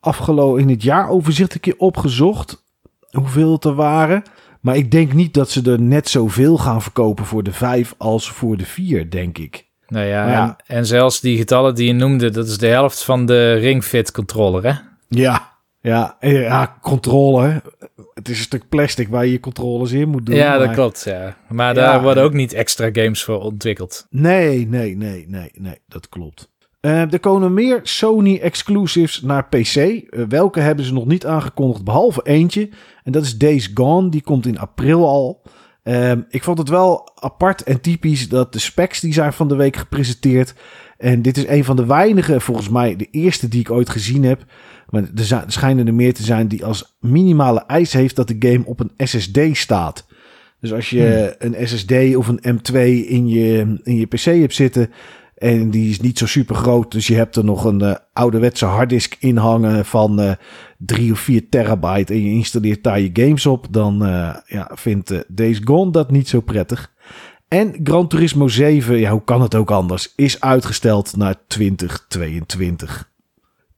[0.00, 2.64] afgelopen in het jaaroverzicht een keer opgezocht.
[3.10, 4.22] Hoeveel het er waren.
[4.60, 8.30] Maar ik denk niet dat ze er net zoveel gaan verkopen voor de 5 als
[8.30, 9.66] voor de 4, denk ik.
[9.88, 10.56] Nou ja, ja.
[10.66, 13.84] En, en, zelfs die getallen die je noemde, dat is de helft van de Ring
[13.84, 14.72] Fit controller, hè?
[15.08, 17.62] Ja, ja, ja, controller.
[18.14, 20.34] Het is een stuk plastic waar je je controllers in moet doen.
[20.34, 21.36] Ja, dat klopt, ja.
[21.48, 24.06] Maar daar worden ook niet extra games voor ontwikkeld.
[24.10, 26.54] Nee, nee, nee, nee, nee, dat klopt.
[26.80, 29.76] Uh, er komen meer Sony exclusives naar PC.
[29.76, 32.68] Uh, welke hebben ze nog niet aangekondigd, behalve eentje.
[33.02, 34.08] En dat is Days Gone.
[34.08, 35.42] Die komt in april al.
[35.88, 39.56] Uh, ik vond het wel apart en typisch dat de specs die zijn van de
[39.56, 40.54] week gepresenteerd.
[40.98, 44.24] En dit is een van de weinige, volgens mij de eerste die ik ooit gezien
[44.24, 44.44] heb.
[44.90, 48.64] Maar er schijnen er meer te zijn die als minimale eis heeft dat de game
[48.64, 50.06] op een SSD staat.
[50.60, 51.52] Dus als je hmm.
[51.52, 52.74] een SSD of een M2
[53.08, 54.90] in je, in je PC hebt zitten,
[55.36, 56.92] en die is niet zo super groot.
[56.92, 60.36] Dus je hebt er nog een uh, ouderwetse harddisk in hangen van uh, eh,
[60.78, 62.12] 3 of 4 terabyte.
[62.12, 63.66] En je installeert daar je games op.
[63.70, 66.92] Dan uh, ja, vindt Days Gone dat niet zo prettig.
[67.48, 73.10] En Gran Turismo 7, ja, hoe kan het ook anders, is uitgesteld naar 2022.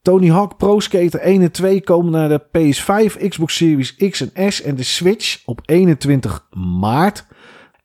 [0.01, 4.51] Tony Hawk Pro Skater 1 en 2 komen naar de PS5, Xbox Series X en
[4.51, 6.47] S en de Switch op 21
[6.79, 7.25] maart.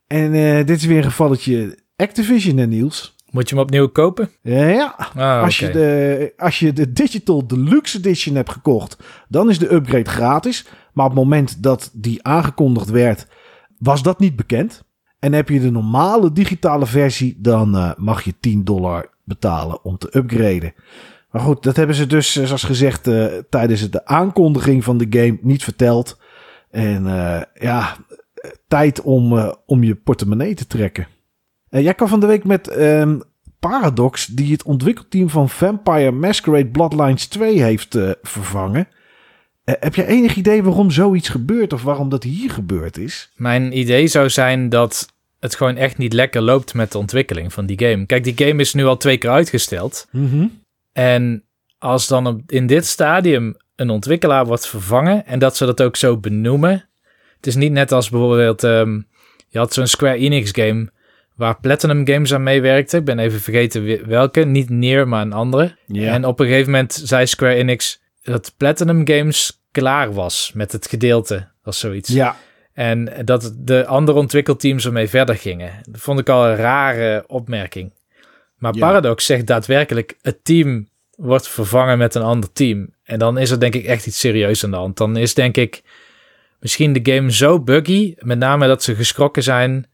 [0.07, 0.33] En
[0.67, 3.14] dit is weer een gevalletje Activision en Niels.
[3.35, 4.31] Moet je hem opnieuw kopen?
[4.43, 8.97] Ja, ah, als, je de, als je de Digital Deluxe Edition hebt gekocht,
[9.29, 10.67] dan is de upgrade gratis.
[10.93, 13.27] Maar op het moment dat die aangekondigd werd,
[13.79, 14.85] was dat niet bekend.
[15.19, 19.99] En heb je de normale digitale versie, dan uh, mag je 10 dollar betalen om
[19.99, 20.75] te upgraden.
[21.31, 25.07] Maar goed, dat hebben ze dus, eh, zoals gezegd, uh, tijdens de aankondiging van de
[25.11, 26.19] game niet verteld.
[26.71, 27.97] En uh, ja,
[28.69, 31.07] tijd om, om je portemonnee te trekken.
[31.75, 33.23] Uh, jij kan van de week met um,
[33.59, 38.89] Paradox, die het ontwikkelteam van Vampire Masquerade Bloodlines 2 heeft uh, vervangen.
[39.65, 43.31] Uh, heb je enig idee waarom zoiets gebeurt of waarom dat hier gebeurd is?
[43.37, 45.09] Mijn idee zou zijn dat
[45.41, 48.07] het gewoon echt niet lekker loopt met de ontwikkeling van die game.
[48.07, 50.09] Kijk, die game is nu al twee keer uitgesteld.
[50.11, 50.61] Mm -hmm.
[50.93, 51.45] En
[51.79, 55.97] als dan op, in dit stadium een ontwikkelaar wordt vervangen en dat ze dat ook
[55.97, 56.89] zo benoemen.
[57.37, 59.07] Het is niet net als bijvoorbeeld, um,
[59.49, 60.93] je had zo'n Square Enix game
[61.35, 62.97] waar Platinum Games aan meewerkte.
[62.97, 64.45] Ik ben even vergeten welke.
[64.45, 65.77] Niet Nier, maar een andere.
[65.93, 70.89] En op een gegeven moment zei Square Enix dat Platinum Games klaar was met het
[70.89, 72.09] gedeelte of zoiets.
[72.09, 72.37] Ja.
[72.73, 75.73] En dat de andere ontwikkelteams ermee verder gingen.
[75.91, 77.93] Dat vond ik al een rare opmerking.
[78.59, 82.93] Maar Paradox zegt daadwerkelijk: het team wordt vervangen met een ander team.
[83.05, 84.97] En dan is er denk ik echt iets serieus aan de hand.
[84.97, 85.83] Dan is denk ik
[86.61, 89.87] misschien de game zo buggy, met name dat ze geschrokken zijn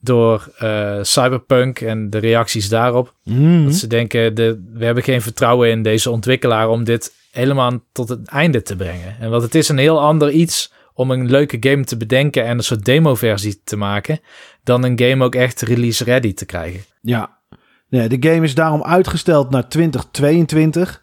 [0.00, 3.14] door uh, Cyberpunk en de reacties daarop.
[3.24, 3.64] Mhm.
[3.64, 8.08] Dat ze denken, de, we hebben geen vertrouwen in deze ontwikkelaar om dit helemaal tot
[8.08, 9.16] het einde te brengen.
[9.20, 12.56] En wat het is een heel ander iets om een leuke game te bedenken en
[12.56, 14.20] een soort demo-versie te maken,
[14.64, 16.80] dan een game ook echt release-ready te krijgen.
[17.00, 17.38] Ja,
[17.88, 21.02] nee, de game is daarom uitgesteld naar 2022.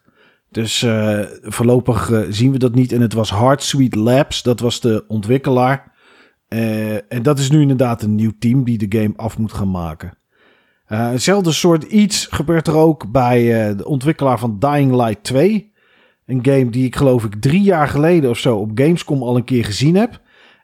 [0.52, 2.92] Dus uh, voorlopig uh, zien we dat niet.
[2.92, 5.96] En het was Hard Sweet Labs, dat was de ontwikkelaar.
[6.50, 9.72] Uh, en dat is nu inderdaad een nieuw team die de game af moet gaan
[9.72, 10.18] maken.
[10.88, 15.74] Uh, hetzelfde soort iets gebeurt er ook bij uh, de ontwikkelaar van Dying Light 2.
[16.26, 19.44] Een game die ik geloof ik drie jaar geleden of zo op Gamescom al een
[19.44, 20.22] keer gezien heb.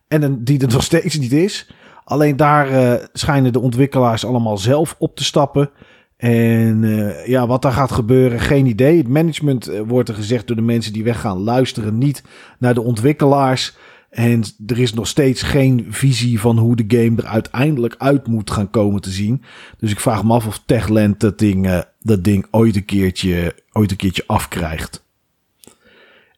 [0.08, 1.72] En die er nog steeds niet is.
[2.04, 5.70] Alleen daar schijnen de ontwikkelaars allemaal zelf op te stappen.
[6.18, 6.82] En
[7.26, 8.98] ja, wat daar gaat gebeuren, geen idee.
[8.98, 12.24] Het management wordt er gezegd door de mensen die weggaan, luisteren niet
[12.60, 13.76] naar de ontwikkelaars.
[14.14, 18.52] En er is nog steeds geen visie van hoe de game er uiteindelijk uit moet
[18.52, 19.44] gaan komen te zien.
[19.78, 23.56] Dus ik vraag me af of Techland dat ding, uh, dat ding ooit, een keertje,
[23.72, 25.04] ooit een keertje afkrijgt.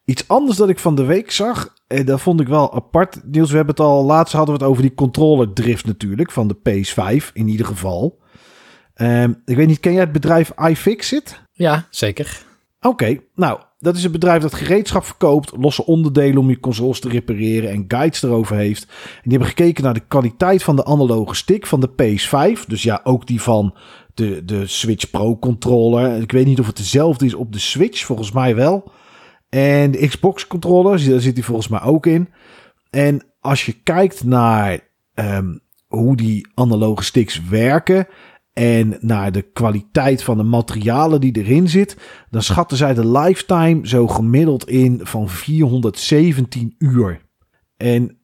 [0.05, 3.19] Iets anders dat ik van de week zag, en dat vond ik wel apart.
[3.23, 6.47] Niels, we hebben het al, laatst hadden we het over die controller drift natuurlijk, van
[6.47, 8.19] de PS5 in ieder geval.
[8.95, 11.41] Um, ik weet niet, ken jij het bedrijf iFixit?
[11.51, 12.43] Ja, zeker.
[12.81, 17.09] Oké, nou, dat is een bedrijf dat gereedschap verkoopt, losse onderdelen om je consoles te
[17.09, 18.83] repareren en guides erover heeft.
[18.83, 22.65] En die hebben gekeken naar de kwaliteit van de analoge stick van de PS5.
[22.67, 23.75] Dus ja, ook die van
[24.13, 26.21] de, de Switch Pro controller.
[26.21, 28.91] Ik weet niet of het dezelfde is op de Switch, volgens mij wel.
[29.49, 32.29] En de Xbox controller, daar zit die volgens mij ook in.
[32.89, 34.79] En als je kijkt naar
[35.13, 38.07] um, hoe die analoge sticks werken
[38.55, 41.97] en naar de kwaliteit van de materialen die erin zit,
[42.29, 47.21] dan schatten zij de lifetime zo gemiddeld in van 417 uur.
[47.77, 48.17] En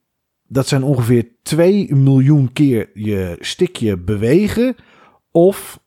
[0.47, 4.75] dat zijn ongeveer 2 miljoen keer je stickje bewegen
[5.31, 5.79] of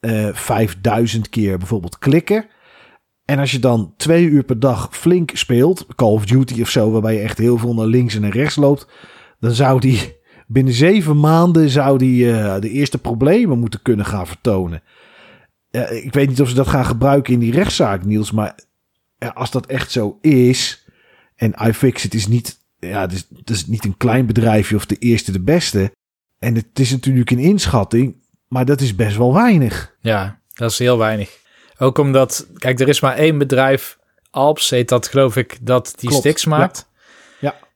[0.00, 2.46] eh, 5000 keer bijvoorbeeld klikken.
[3.24, 6.90] En als je dan twee uur per dag flink speelt, Call of Duty of zo,
[6.90, 8.88] waarbij je echt heel veel naar links en naar rechts loopt,
[9.40, 10.17] dan zou die
[10.48, 14.82] binnen zeven maanden zou die uh, de eerste problemen moeten kunnen gaan vertonen.
[15.70, 18.58] Uh, ik weet niet of ze dat gaan gebruiken in die rechtszaak, Niels, maar
[19.18, 20.86] uh, als dat echt zo is,
[21.36, 24.96] en iFixit is niet, ja, het is, het is niet een klein bedrijfje of de
[24.96, 25.92] eerste de beste,
[26.38, 28.16] en het is natuurlijk een inschatting,
[28.48, 29.96] maar dat is best wel weinig.
[30.00, 31.38] Ja, dat is heel weinig.
[31.78, 33.98] Ook omdat, kijk, er is maar één bedrijf,
[34.30, 36.87] Alps heet dat geloof ik, dat die Klopt, sticks maakt.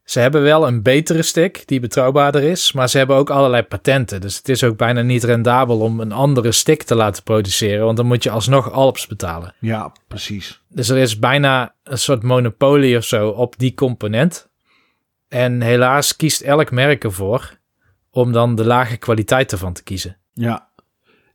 [0.04, 4.20] Ze hebben wel een betere stick die betrouwbaarder is, maar ze hebben ook allerlei patenten.
[4.20, 7.96] Dus het is ook bijna niet rendabel om een andere stick te laten produceren, want
[7.96, 9.54] dan moet je alsnog Alps betalen.
[9.58, 10.62] Ja, precies.
[10.68, 14.50] Dus er is bijna een soort monopolie of zo op die component.
[15.28, 17.58] En helaas kiest elk merk ervoor
[18.10, 20.16] om dan de lage kwaliteit ervan te kiezen.
[20.32, 20.70] Ja,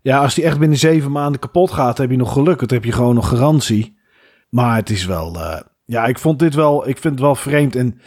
[0.07, 2.59] ja, als die echt binnen zeven maanden kapot gaat, heb je nog geluk.
[2.59, 3.97] Dan heb je gewoon nog garantie.
[4.49, 5.35] Maar het is wel.
[5.35, 6.87] Uh, ja, ik vond dit wel.
[6.87, 7.75] Ik vind het wel vreemd.
[7.75, 8.01] En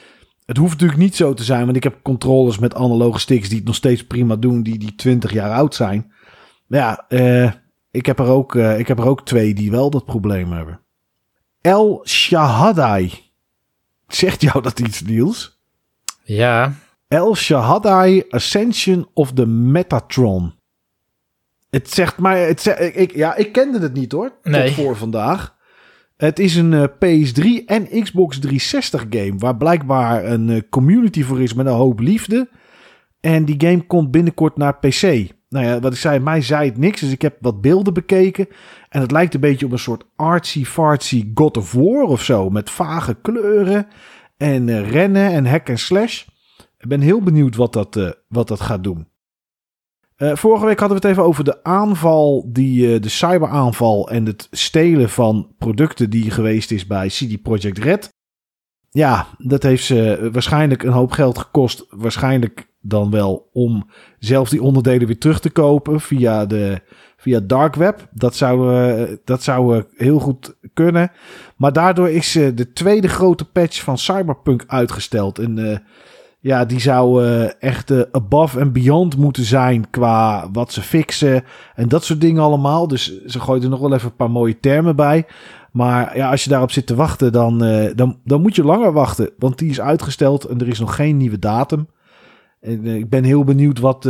[0.51, 1.65] het hoeft natuurlijk niet zo te zijn.
[1.65, 4.63] Want ik heb controllers met analoge sticks die het nog steeds prima doen.
[4.63, 6.13] Die, die 20 jaar oud zijn.
[6.67, 7.53] Ja, uh,
[7.91, 10.81] ik, heb er ook, uh, ik heb er ook twee die wel dat probleem hebben.
[11.61, 13.13] El Shahadai.
[14.09, 15.61] Zegt jou dat iets, Niels?
[16.23, 16.75] Ja.
[17.09, 20.55] El Shahadai Ascension of the Metatron.
[21.71, 24.33] Het zegt mij, het zegt, ik, ja, ik kende het niet hoor.
[24.43, 24.73] Nee.
[24.73, 25.55] voor vandaag.
[26.21, 29.35] Het is een eh, PS3 en Xbox 360 game.
[29.39, 32.49] Waar blijkbaar een uh, community voor is met een hoop liefde.
[33.21, 35.03] En die game komt binnenkort naar PC.
[35.49, 37.01] Nou ja, wat ik zei, mij zei het niks.
[37.01, 38.49] Dus ik heb wat beelden bekeken.
[38.89, 42.51] En het lijkt een beetje op een soort artsy-fartsy God of War of zo.
[42.51, 43.87] Met vage kleuren.
[44.37, 46.25] En uh, rennen en hack en slash.
[46.79, 49.07] Ik ben heel benieuwd wat dat, wat dat gaat doen.
[50.23, 54.27] Uh, vorige week hadden we het even over de aanval, die, uh, de cyberaanval en
[54.27, 58.09] het stelen van producten die geweest is bij CD Projekt Red.
[58.91, 61.87] Ja, dat heeft ze waarschijnlijk een hoop geld gekost.
[61.91, 66.81] Waarschijnlijk dan wel om zelf die onderdelen weer terug te kopen via de
[67.17, 68.09] via dark web.
[68.13, 71.11] Dat zou, uh, dat zou heel goed kunnen.
[71.57, 75.39] Maar daardoor is de tweede grote patch van Cyberpunk uitgesteld.
[75.39, 75.83] En
[76.41, 81.45] ja, die zou uh, echt uh, above and beyond moeten zijn qua wat ze fixen
[81.75, 82.89] en dat soort dingen allemaal.
[82.89, 85.27] Dus ze gooien er nog wel even een paar mooie termen bij.
[85.73, 88.93] Maar ja, als je daarop zit te wachten, dan, uh, dan, dan moet je langer
[88.93, 89.31] wachten.
[89.39, 91.89] Want die is uitgesteld en er is nog geen nieuwe datum.
[92.61, 94.05] En ik ben heel benieuwd wat,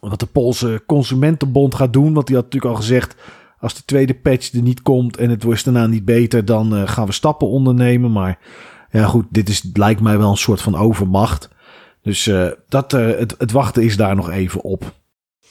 [0.00, 2.14] wat de Poolse Consumentenbond gaat doen.
[2.14, 3.16] Want die had natuurlijk al gezegd,
[3.58, 7.06] als de tweede patch er niet komt en het wordt daarna niet beter, dan gaan
[7.06, 8.12] we stappen ondernemen.
[8.12, 8.38] Maar
[8.90, 11.48] ja, goed, dit is, lijkt mij wel een soort van overmacht.
[12.02, 14.92] Dus uh, dat, uh, het, het wachten is daar nog even op.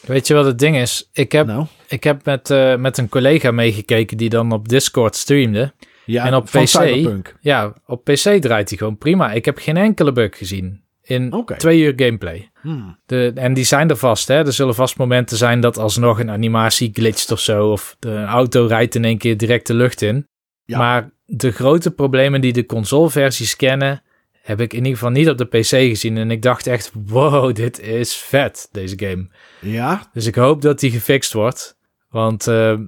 [0.01, 1.09] Weet je wat het ding is?
[1.13, 1.65] Ik heb, nou?
[1.88, 5.73] ik heb met, uh, met een collega meegekeken die dan op Discord streamde.
[6.05, 6.67] Ja, en op PC.
[6.67, 7.36] Cyberpunk.
[7.41, 9.31] Ja, op PC draait hij gewoon prima.
[9.31, 11.57] Ik heb geen enkele bug gezien in okay.
[11.57, 12.49] twee uur gameplay.
[12.61, 12.97] Hmm.
[13.05, 14.27] De, en die zijn er vast.
[14.27, 14.45] Hè?
[14.45, 17.71] Er zullen vast momenten zijn dat alsnog een animatie glitcht of zo.
[17.71, 20.27] Of de auto rijdt in één keer direct de lucht in.
[20.66, 20.78] Ja.
[20.78, 24.03] Maar de grote problemen die de consoleversies kennen,
[24.41, 26.18] heb ik in ieder geval niet op de PC gezien.
[26.18, 29.28] En ik dacht echt, wow, dit is vet, deze game.
[29.61, 30.09] Ja?
[30.13, 31.78] Dus ik hoop dat die gefixt wordt.
[32.09, 32.80] Want uh,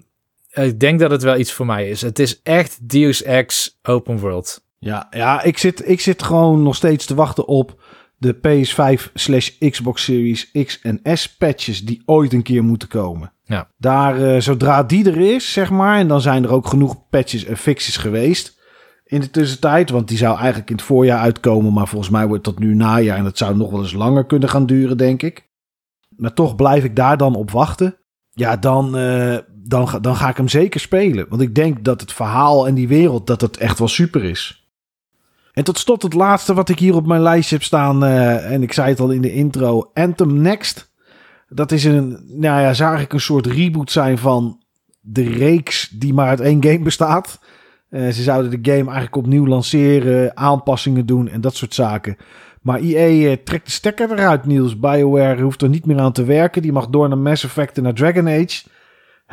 [0.54, 2.02] ik denk dat het wel iets voor mij is.
[2.02, 4.66] Het is echt Deus Ex Open World.
[4.80, 7.84] Ja, ja ik, zit, ik zit gewoon nog steeds te wachten op
[8.18, 13.34] de PS5 slash Xbox Series X en S patches die ooit een keer moeten komen.
[13.48, 13.72] Ja.
[13.78, 17.46] Daar, uh, zodra die er is, zeg maar, en dan zijn er ook genoeg patches
[17.46, 18.56] en fixes geweest.
[19.06, 19.90] in de tussentijd.
[19.90, 21.74] Want die zou eigenlijk in het voorjaar uitkomen.
[21.74, 23.18] Maar volgens mij wordt dat nu najaar.
[23.18, 25.48] En dat zou nog wel eens langer kunnen gaan duren, denk ik.
[26.18, 27.98] Maar toch blijf ik daar dan op wachten.
[28.32, 31.26] Ja, dan, uh, dan, dan ga ik hem zeker spelen.
[31.30, 34.70] Want ik denk dat het verhaal en die wereld, dat het echt wel super is.
[35.54, 38.04] En tot slot het laatste wat ik hier op mijn lijstje heb staan.
[38.04, 39.92] Uh, en ik zei het al in de intro.
[39.94, 40.96] Anthem Next.
[41.50, 44.64] Dat is een, nou ja, zou eigenlijk een soort reboot zijn van
[45.02, 47.40] de reeks die maar uit één game bestaat.
[47.90, 52.18] Uh, ze zouden de game eigenlijk opnieuw lanceren, aanpassingen doen en dat soort zaken.
[52.62, 54.80] Maar EA uh, trekt de stekker eruit, Niels.
[54.80, 56.62] BioWare hoeft er niet meer aan te werken.
[56.62, 58.64] Die mag door naar Mass Effect en naar Dragon Age.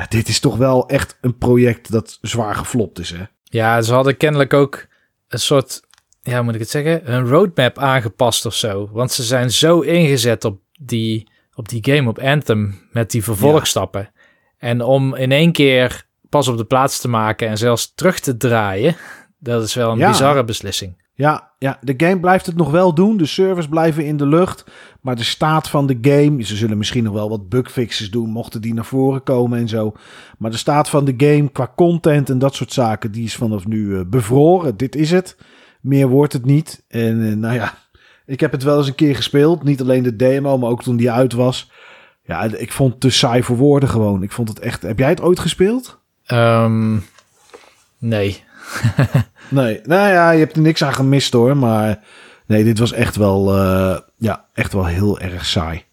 [0.09, 3.25] Dit is toch wel echt een project dat zwaar geflopt is, hè?
[3.43, 4.87] Ja, ze hadden kennelijk ook
[5.29, 5.83] een soort,
[6.23, 8.89] ja, moet ik het zeggen, een roadmap aangepast of zo.
[8.93, 14.01] Want ze zijn zo ingezet op die, op die game, op Anthem, met die vervolgstappen.
[14.01, 14.21] Ja.
[14.59, 18.37] En om in één keer pas op de plaats te maken en zelfs terug te
[18.37, 18.97] draaien,
[19.39, 20.09] dat is wel een ja.
[20.09, 21.03] bizarre beslissing.
[21.17, 23.17] Ja, ja, de game blijft het nog wel doen.
[23.17, 24.65] De servers blijven in de lucht.
[25.01, 26.43] Maar de staat van de game.
[26.43, 28.31] Ze zullen misschien nog wel wat bugfixes doen.
[28.31, 29.93] Mochten die naar voren komen en zo.
[30.39, 33.13] Maar de staat van de game qua content en dat soort zaken.
[33.13, 34.77] Die is vanaf nu uh, bevroren.
[34.77, 35.37] Dit is het.
[35.81, 36.85] Meer wordt het niet.
[36.89, 37.75] En uh, nou ja.
[38.27, 39.63] Ik heb het wel eens een keer gespeeld.
[39.63, 41.71] Niet alleen de demo, maar ook toen die uit was.
[42.25, 44.23] Ja, ik vond het te saai voor woorden gewoon.
[44.23, 44.83] Ik vond het echt.
[44.83, 45.99] Heb jij het ooit gespeeld?
[46.33, 47.05] Um,
[47.99, 48.43] nee.
[49.51, 51.57] nee, nou ja, je hebt er niks aan gemist hoor.
[51.57, 52.05] Maar
[52.47, 55.85] nee, dit was echt wel, uh, ja, echt wel heel erg saai.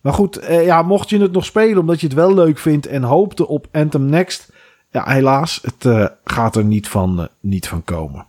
[0.00, 2.86] Maar goed, uh, ja, mocht je het nog spelen omdat je het wel leuk vindt
[2.86, 4.52] en hoopte op Anthem Next.
[4.90, 8.26] Ja, helaas, het uh, gaat er niet van, niet van komen.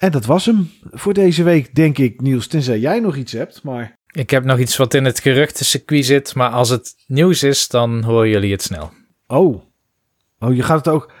[0.00, 2.46] En dat was hem voor deze week, denk ik, Niels.
[2.46, 3.98] Tenzij jij nog iets hebt, maar...
[4.06, 8.02] Ik heb nog iets wat in het geruchtencircuit zit, maar als het nieuws is, dan
[8.02, 8.92] horen jullie het snel.
[9.26, 9.62] Oh,
[10.38, 11.12] oh je gaat het ook...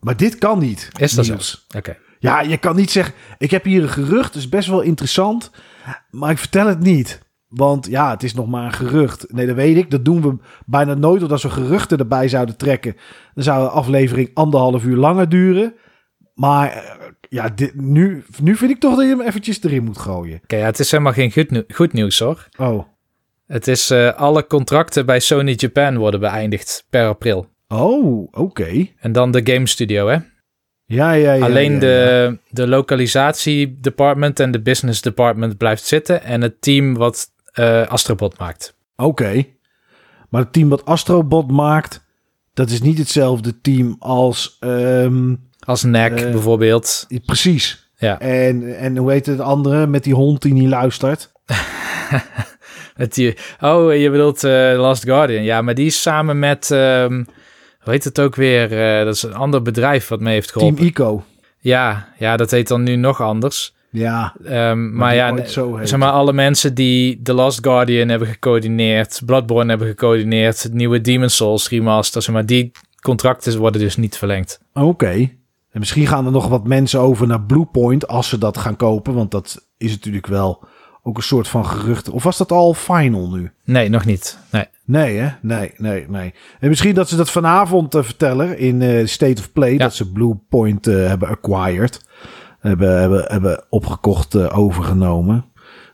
[0.00, 0.90] Maar dit kan niet.
[0.98, 1.36] Is dat zo?
[1.76, 1.96] Oké.
[2.18, 3.14] Ja, je kan niet zeggen.
[3.38, 5.50] Ik heb hier een gerucht, dus best wel interessant.
[6.10, 7.20] Maar ik vertel het niet.
[7.48, 9.32] Want ja, het is nog maar een gerucht.
[9.32, 9.90] Nee, dat weet ik.
[9.90, 11.20] Dat doen we bijna nooit.
[11.20, 12.96] Want als we geruchten erbij zouden trekken,
[13.34, 15.74] dan zou de aflevering anderhalf uur langer duren.
[16.34, 16.97] Maar eh,
[17.28, 20.40] ja, dit, nu, nu vind ik toch dat je hem eventjes erin moet gooien.
[20.42, 22.48] Oké, ja, het is helemaal geen goed, goed nieuws hoor.
[22.56, 22.84] Oh.
[23.46, 27.48] Het is uh, alle contracten bij Sony Japan worden beëindigd per april.
[27.68, 28.86] Oh, oké.
[28.98, 30.16] En dan de game studio, hè?
[30.84, 31.44] Ja, ja, ja.
[31.44, 36.22] Alleen ja, de, de localisatie department en de business department blijft zitten.
[36.22, 38.76] En het team wat uh, Astrobot maakt.
[38.96, 39.44] Oké.
[40.28, 42.04] Maar het team wat Astrobot maakt,
[42.54, 44.56] dat is niet hetzelfde team als...
[44.60, 47.06] Um, als NEC uh, bijvoorbeeld.
[47.24, 47.90] Precies.
[47.96, 48.20] Ja.
[48.20, 51.32] En, en hoe heet het andere met die hond die niet luistert?
[52.96, 55.42] met die, oh, je bedoelt uh, Last Guardian.
[55.42, 56.70] Ja, maar die is samen met...
[56.70, 57.26] Um,
[57.80, 58.72] hoe heet het ook weer?
[58.72, 60.76] Uh, dat is een ander bedrijf wat mee heeft geholpen.
[60.76, 61.24] Team Ico.
[61.58, 63.74] Ja, ja, dat heet dan nu nog anders.
[63.90, 64.34] Ja.
[64.38, 65.46] Um, maar, maar ja,
[65.86, 71.00] zeg maar alle mensen die The Last Guardian hebben gecoördineerd, Bloodborne hebben gecoördineerd, het nieuwe
[71.00, 74.60] Demon Souls remaster, zeg maar die contracten worden dus niet verlengd.
[74.72, 74.86] Oké.
[74.86, 75.37] Okay.
[75.78, 79.14] En misschien gaan er nog wat mensen over naar Bluepoint als ze dat gaan kopen,
[79.14, 80.64] want dat is natuurlijk wel
[81.02, 82.10] ook een soort van gerucht.
[82.10, 83.50] Of was dat al final nu?
[83.64, 84.38] Nee, nog niet.
[84.50, 84.64] Nee.
[84.84, 85.28] Nee, hè?
[85.42, 86.34] Nee, nee, nee.
[86.60, 89.72] En misschien dat ze dat vanavond uh, vertellen in uh, State of Play.
[89.72, 89.78] Ja.
[89.78, 92.06] Dat ze Blue Point uh, hebben acquired.
[92.60, 95.44] Hebben, hebben, hebben opgekocht, overgenomen.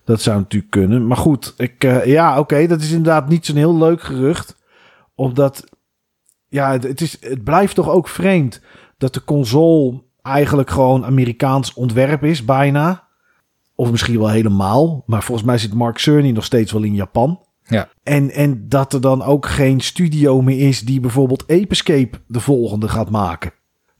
[0.05, 1.07] Dat zou natuurlijk kunnen.
[1.07, 2.41] Maar goed, ik, ja, oké.
[2.41, 4.57] Okay, dat is inderdaad niet zo'n heel leuk gerucht.
[5.15, 5.65] Omdat,
[6.49, 8.61] ja, het, het, is, het blijft toch ook vreemd
[8.99, 13.09] dat de console eigenlijk gewoon Amerikaans ontwerp is, bijna.
[13.75, 15.03] Of misschien wel helemaal.
[15.07, 17.41] Maar volgens mij zit Mark Cerny nog steeds wel in Japan.
[17.67, 17.89] Ja.
[18.03, 22.89] En, en dat er dan ook geen studio meer is die bijvoorbeeld Apescape de volgende
[22.89, 23.53] gaat maken.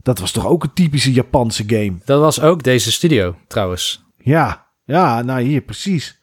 [0.03, 1.95] Dat was toch ook een typische Japanse game?
[2.05, 4.05] Dat was ook deze studio, trouwens.
[4.17, 6.21] Ja, ja, nou hier, precies.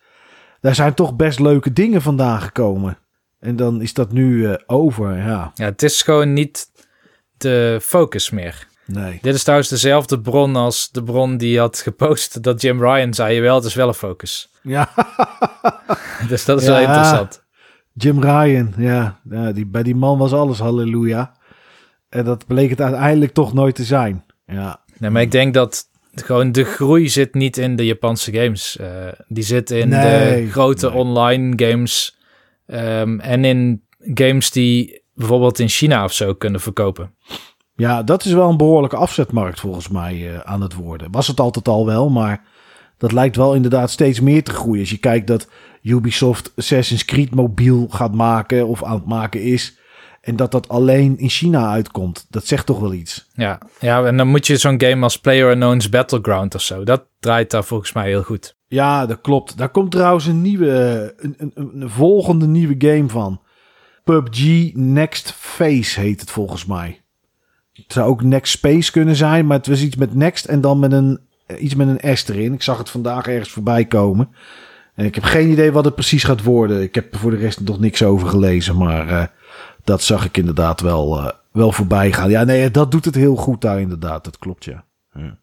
[0.60, 2.98] Daar zijn toch best leuke dingen vandaan gekomen.
[3.40, 5.52] En dan is dat nu uh, over, ja.
[5.56, 6.71] Ja, het is gewoon niet
[7.42, 8.68] de focus meer.
[8.86, 9.20] Nee.
[9.22, 13.42] Dit is trouwens dezelfde bron als de bron die had gepost dat Jim Ryan zei,
[13.42, 14.50] wel, het is wel een focus.
[14.62, 14.90] Ja.
[16.30, 16.72] dus dat is ja.
[16.72, 17.44] wel interessant.
[17.94, 19.20] Jim Ryan, ja.
[19.30, 21.34] ja die, bij die man was alles halleluja.
[22.10, 24.26] En dat bleek het uiteindelijk toch nooit te zijn.
[24.46, 24.82] Ja.
[24.98, 28.78] Nee, maar ik denk dat gewoon de groei zit niet in de Japanse games.
[28.82, 28.88] Uh,
[29.28, 30.96] die zit in nee, de grote nee.
[30.96, 32.18] online games.
[32.68, 33.84] Um, en in
[34.14, 37.14] games die bijvoorbeeld in China of zo kunnen verkopen.
[37.76, 41.12] Ja, dat is wel een behoorlijke afzetmarkt volgens mij uh, aan het worden.
[41.12, 42.44] Was het altijd al wel, maar
[42.98, 44.80] dat lijkt wel inderdaad steeds meer te groeien.
[44.80, 45.48] Als je kijkt dat
[45.82, 49.80] Ubisoft Assassin's Creed mobiel gaat maken of aan het maken is.
[50.22, 52.26] En dat dat alleen in China uitkomt.
[52.30, 53.28] Dat zegt toch wel iets.
[53.34, 56.84] Ja, ja en dan moet je zo'n game als PlayerUnknown's Battleground of zo.
[56.84, 58.56] Dat draait daar volgens mij heel goed.
[58.68, 59.58] Ja, dat klopt.
[59.58, 63.42] Daar komt trouwens een nieuwe, een, een, een volgende nieuwe game van.
[64.12, 67.02] PUBG Next Phase heet het volgens mij.
[67.74, 70.80] Het zou ook Next Space kunnen zijn, maar het was iets met Next en dan
[70.80, 71.20] met een,
[71.60, 72.54] iets met een S erin.
[72.54, 74.30] Ik zag het vandaag ergens voorbij komen.
[74.96, 76.82] En ik heb geen idee wat het precies gaat worden.
[76.82, 79.24] Ik heb voor de rest nog niks over gelezen, maar uh,
[79.84, 82.30] dat zag ik inderdaad wel, uh, wel voorbij gaan.
[82.30, 84.24] Ja, nee, dat doet het heel goed daar inderdaad.
[84.24, 84.86] Dat klopt, ja.
[85.14, 85.38] ja.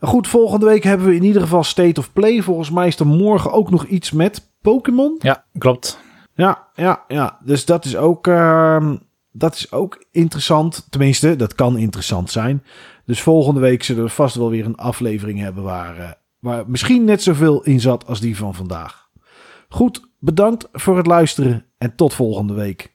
[0.00, 2.42] Goed, volgende week hebben we in ieder geval State of Play.
[2.42, 5.16] Volgens mij is er morgen ook nog iets met Pokémon.
[5.18, 6.08] Ja, klopt.
[6.40, 7.38] Ja, ja, ja.
[7.44, 8.92] Dus dat is ook, uh,
[9.32, 10.86] dat is ook interessant.
[10.90, 12.64] Tenminste, dat kan interessant zijn.
[13.04, 17.04] Dus volgende week zullen we vast wel weer een aflevering hebben waar, uh, waar misschien
[17.04, 19.08] net zoveel in zat als die van vandaag.
[19.68, 22.92] Goed, bedankt voor het luisteren en tot volgende week.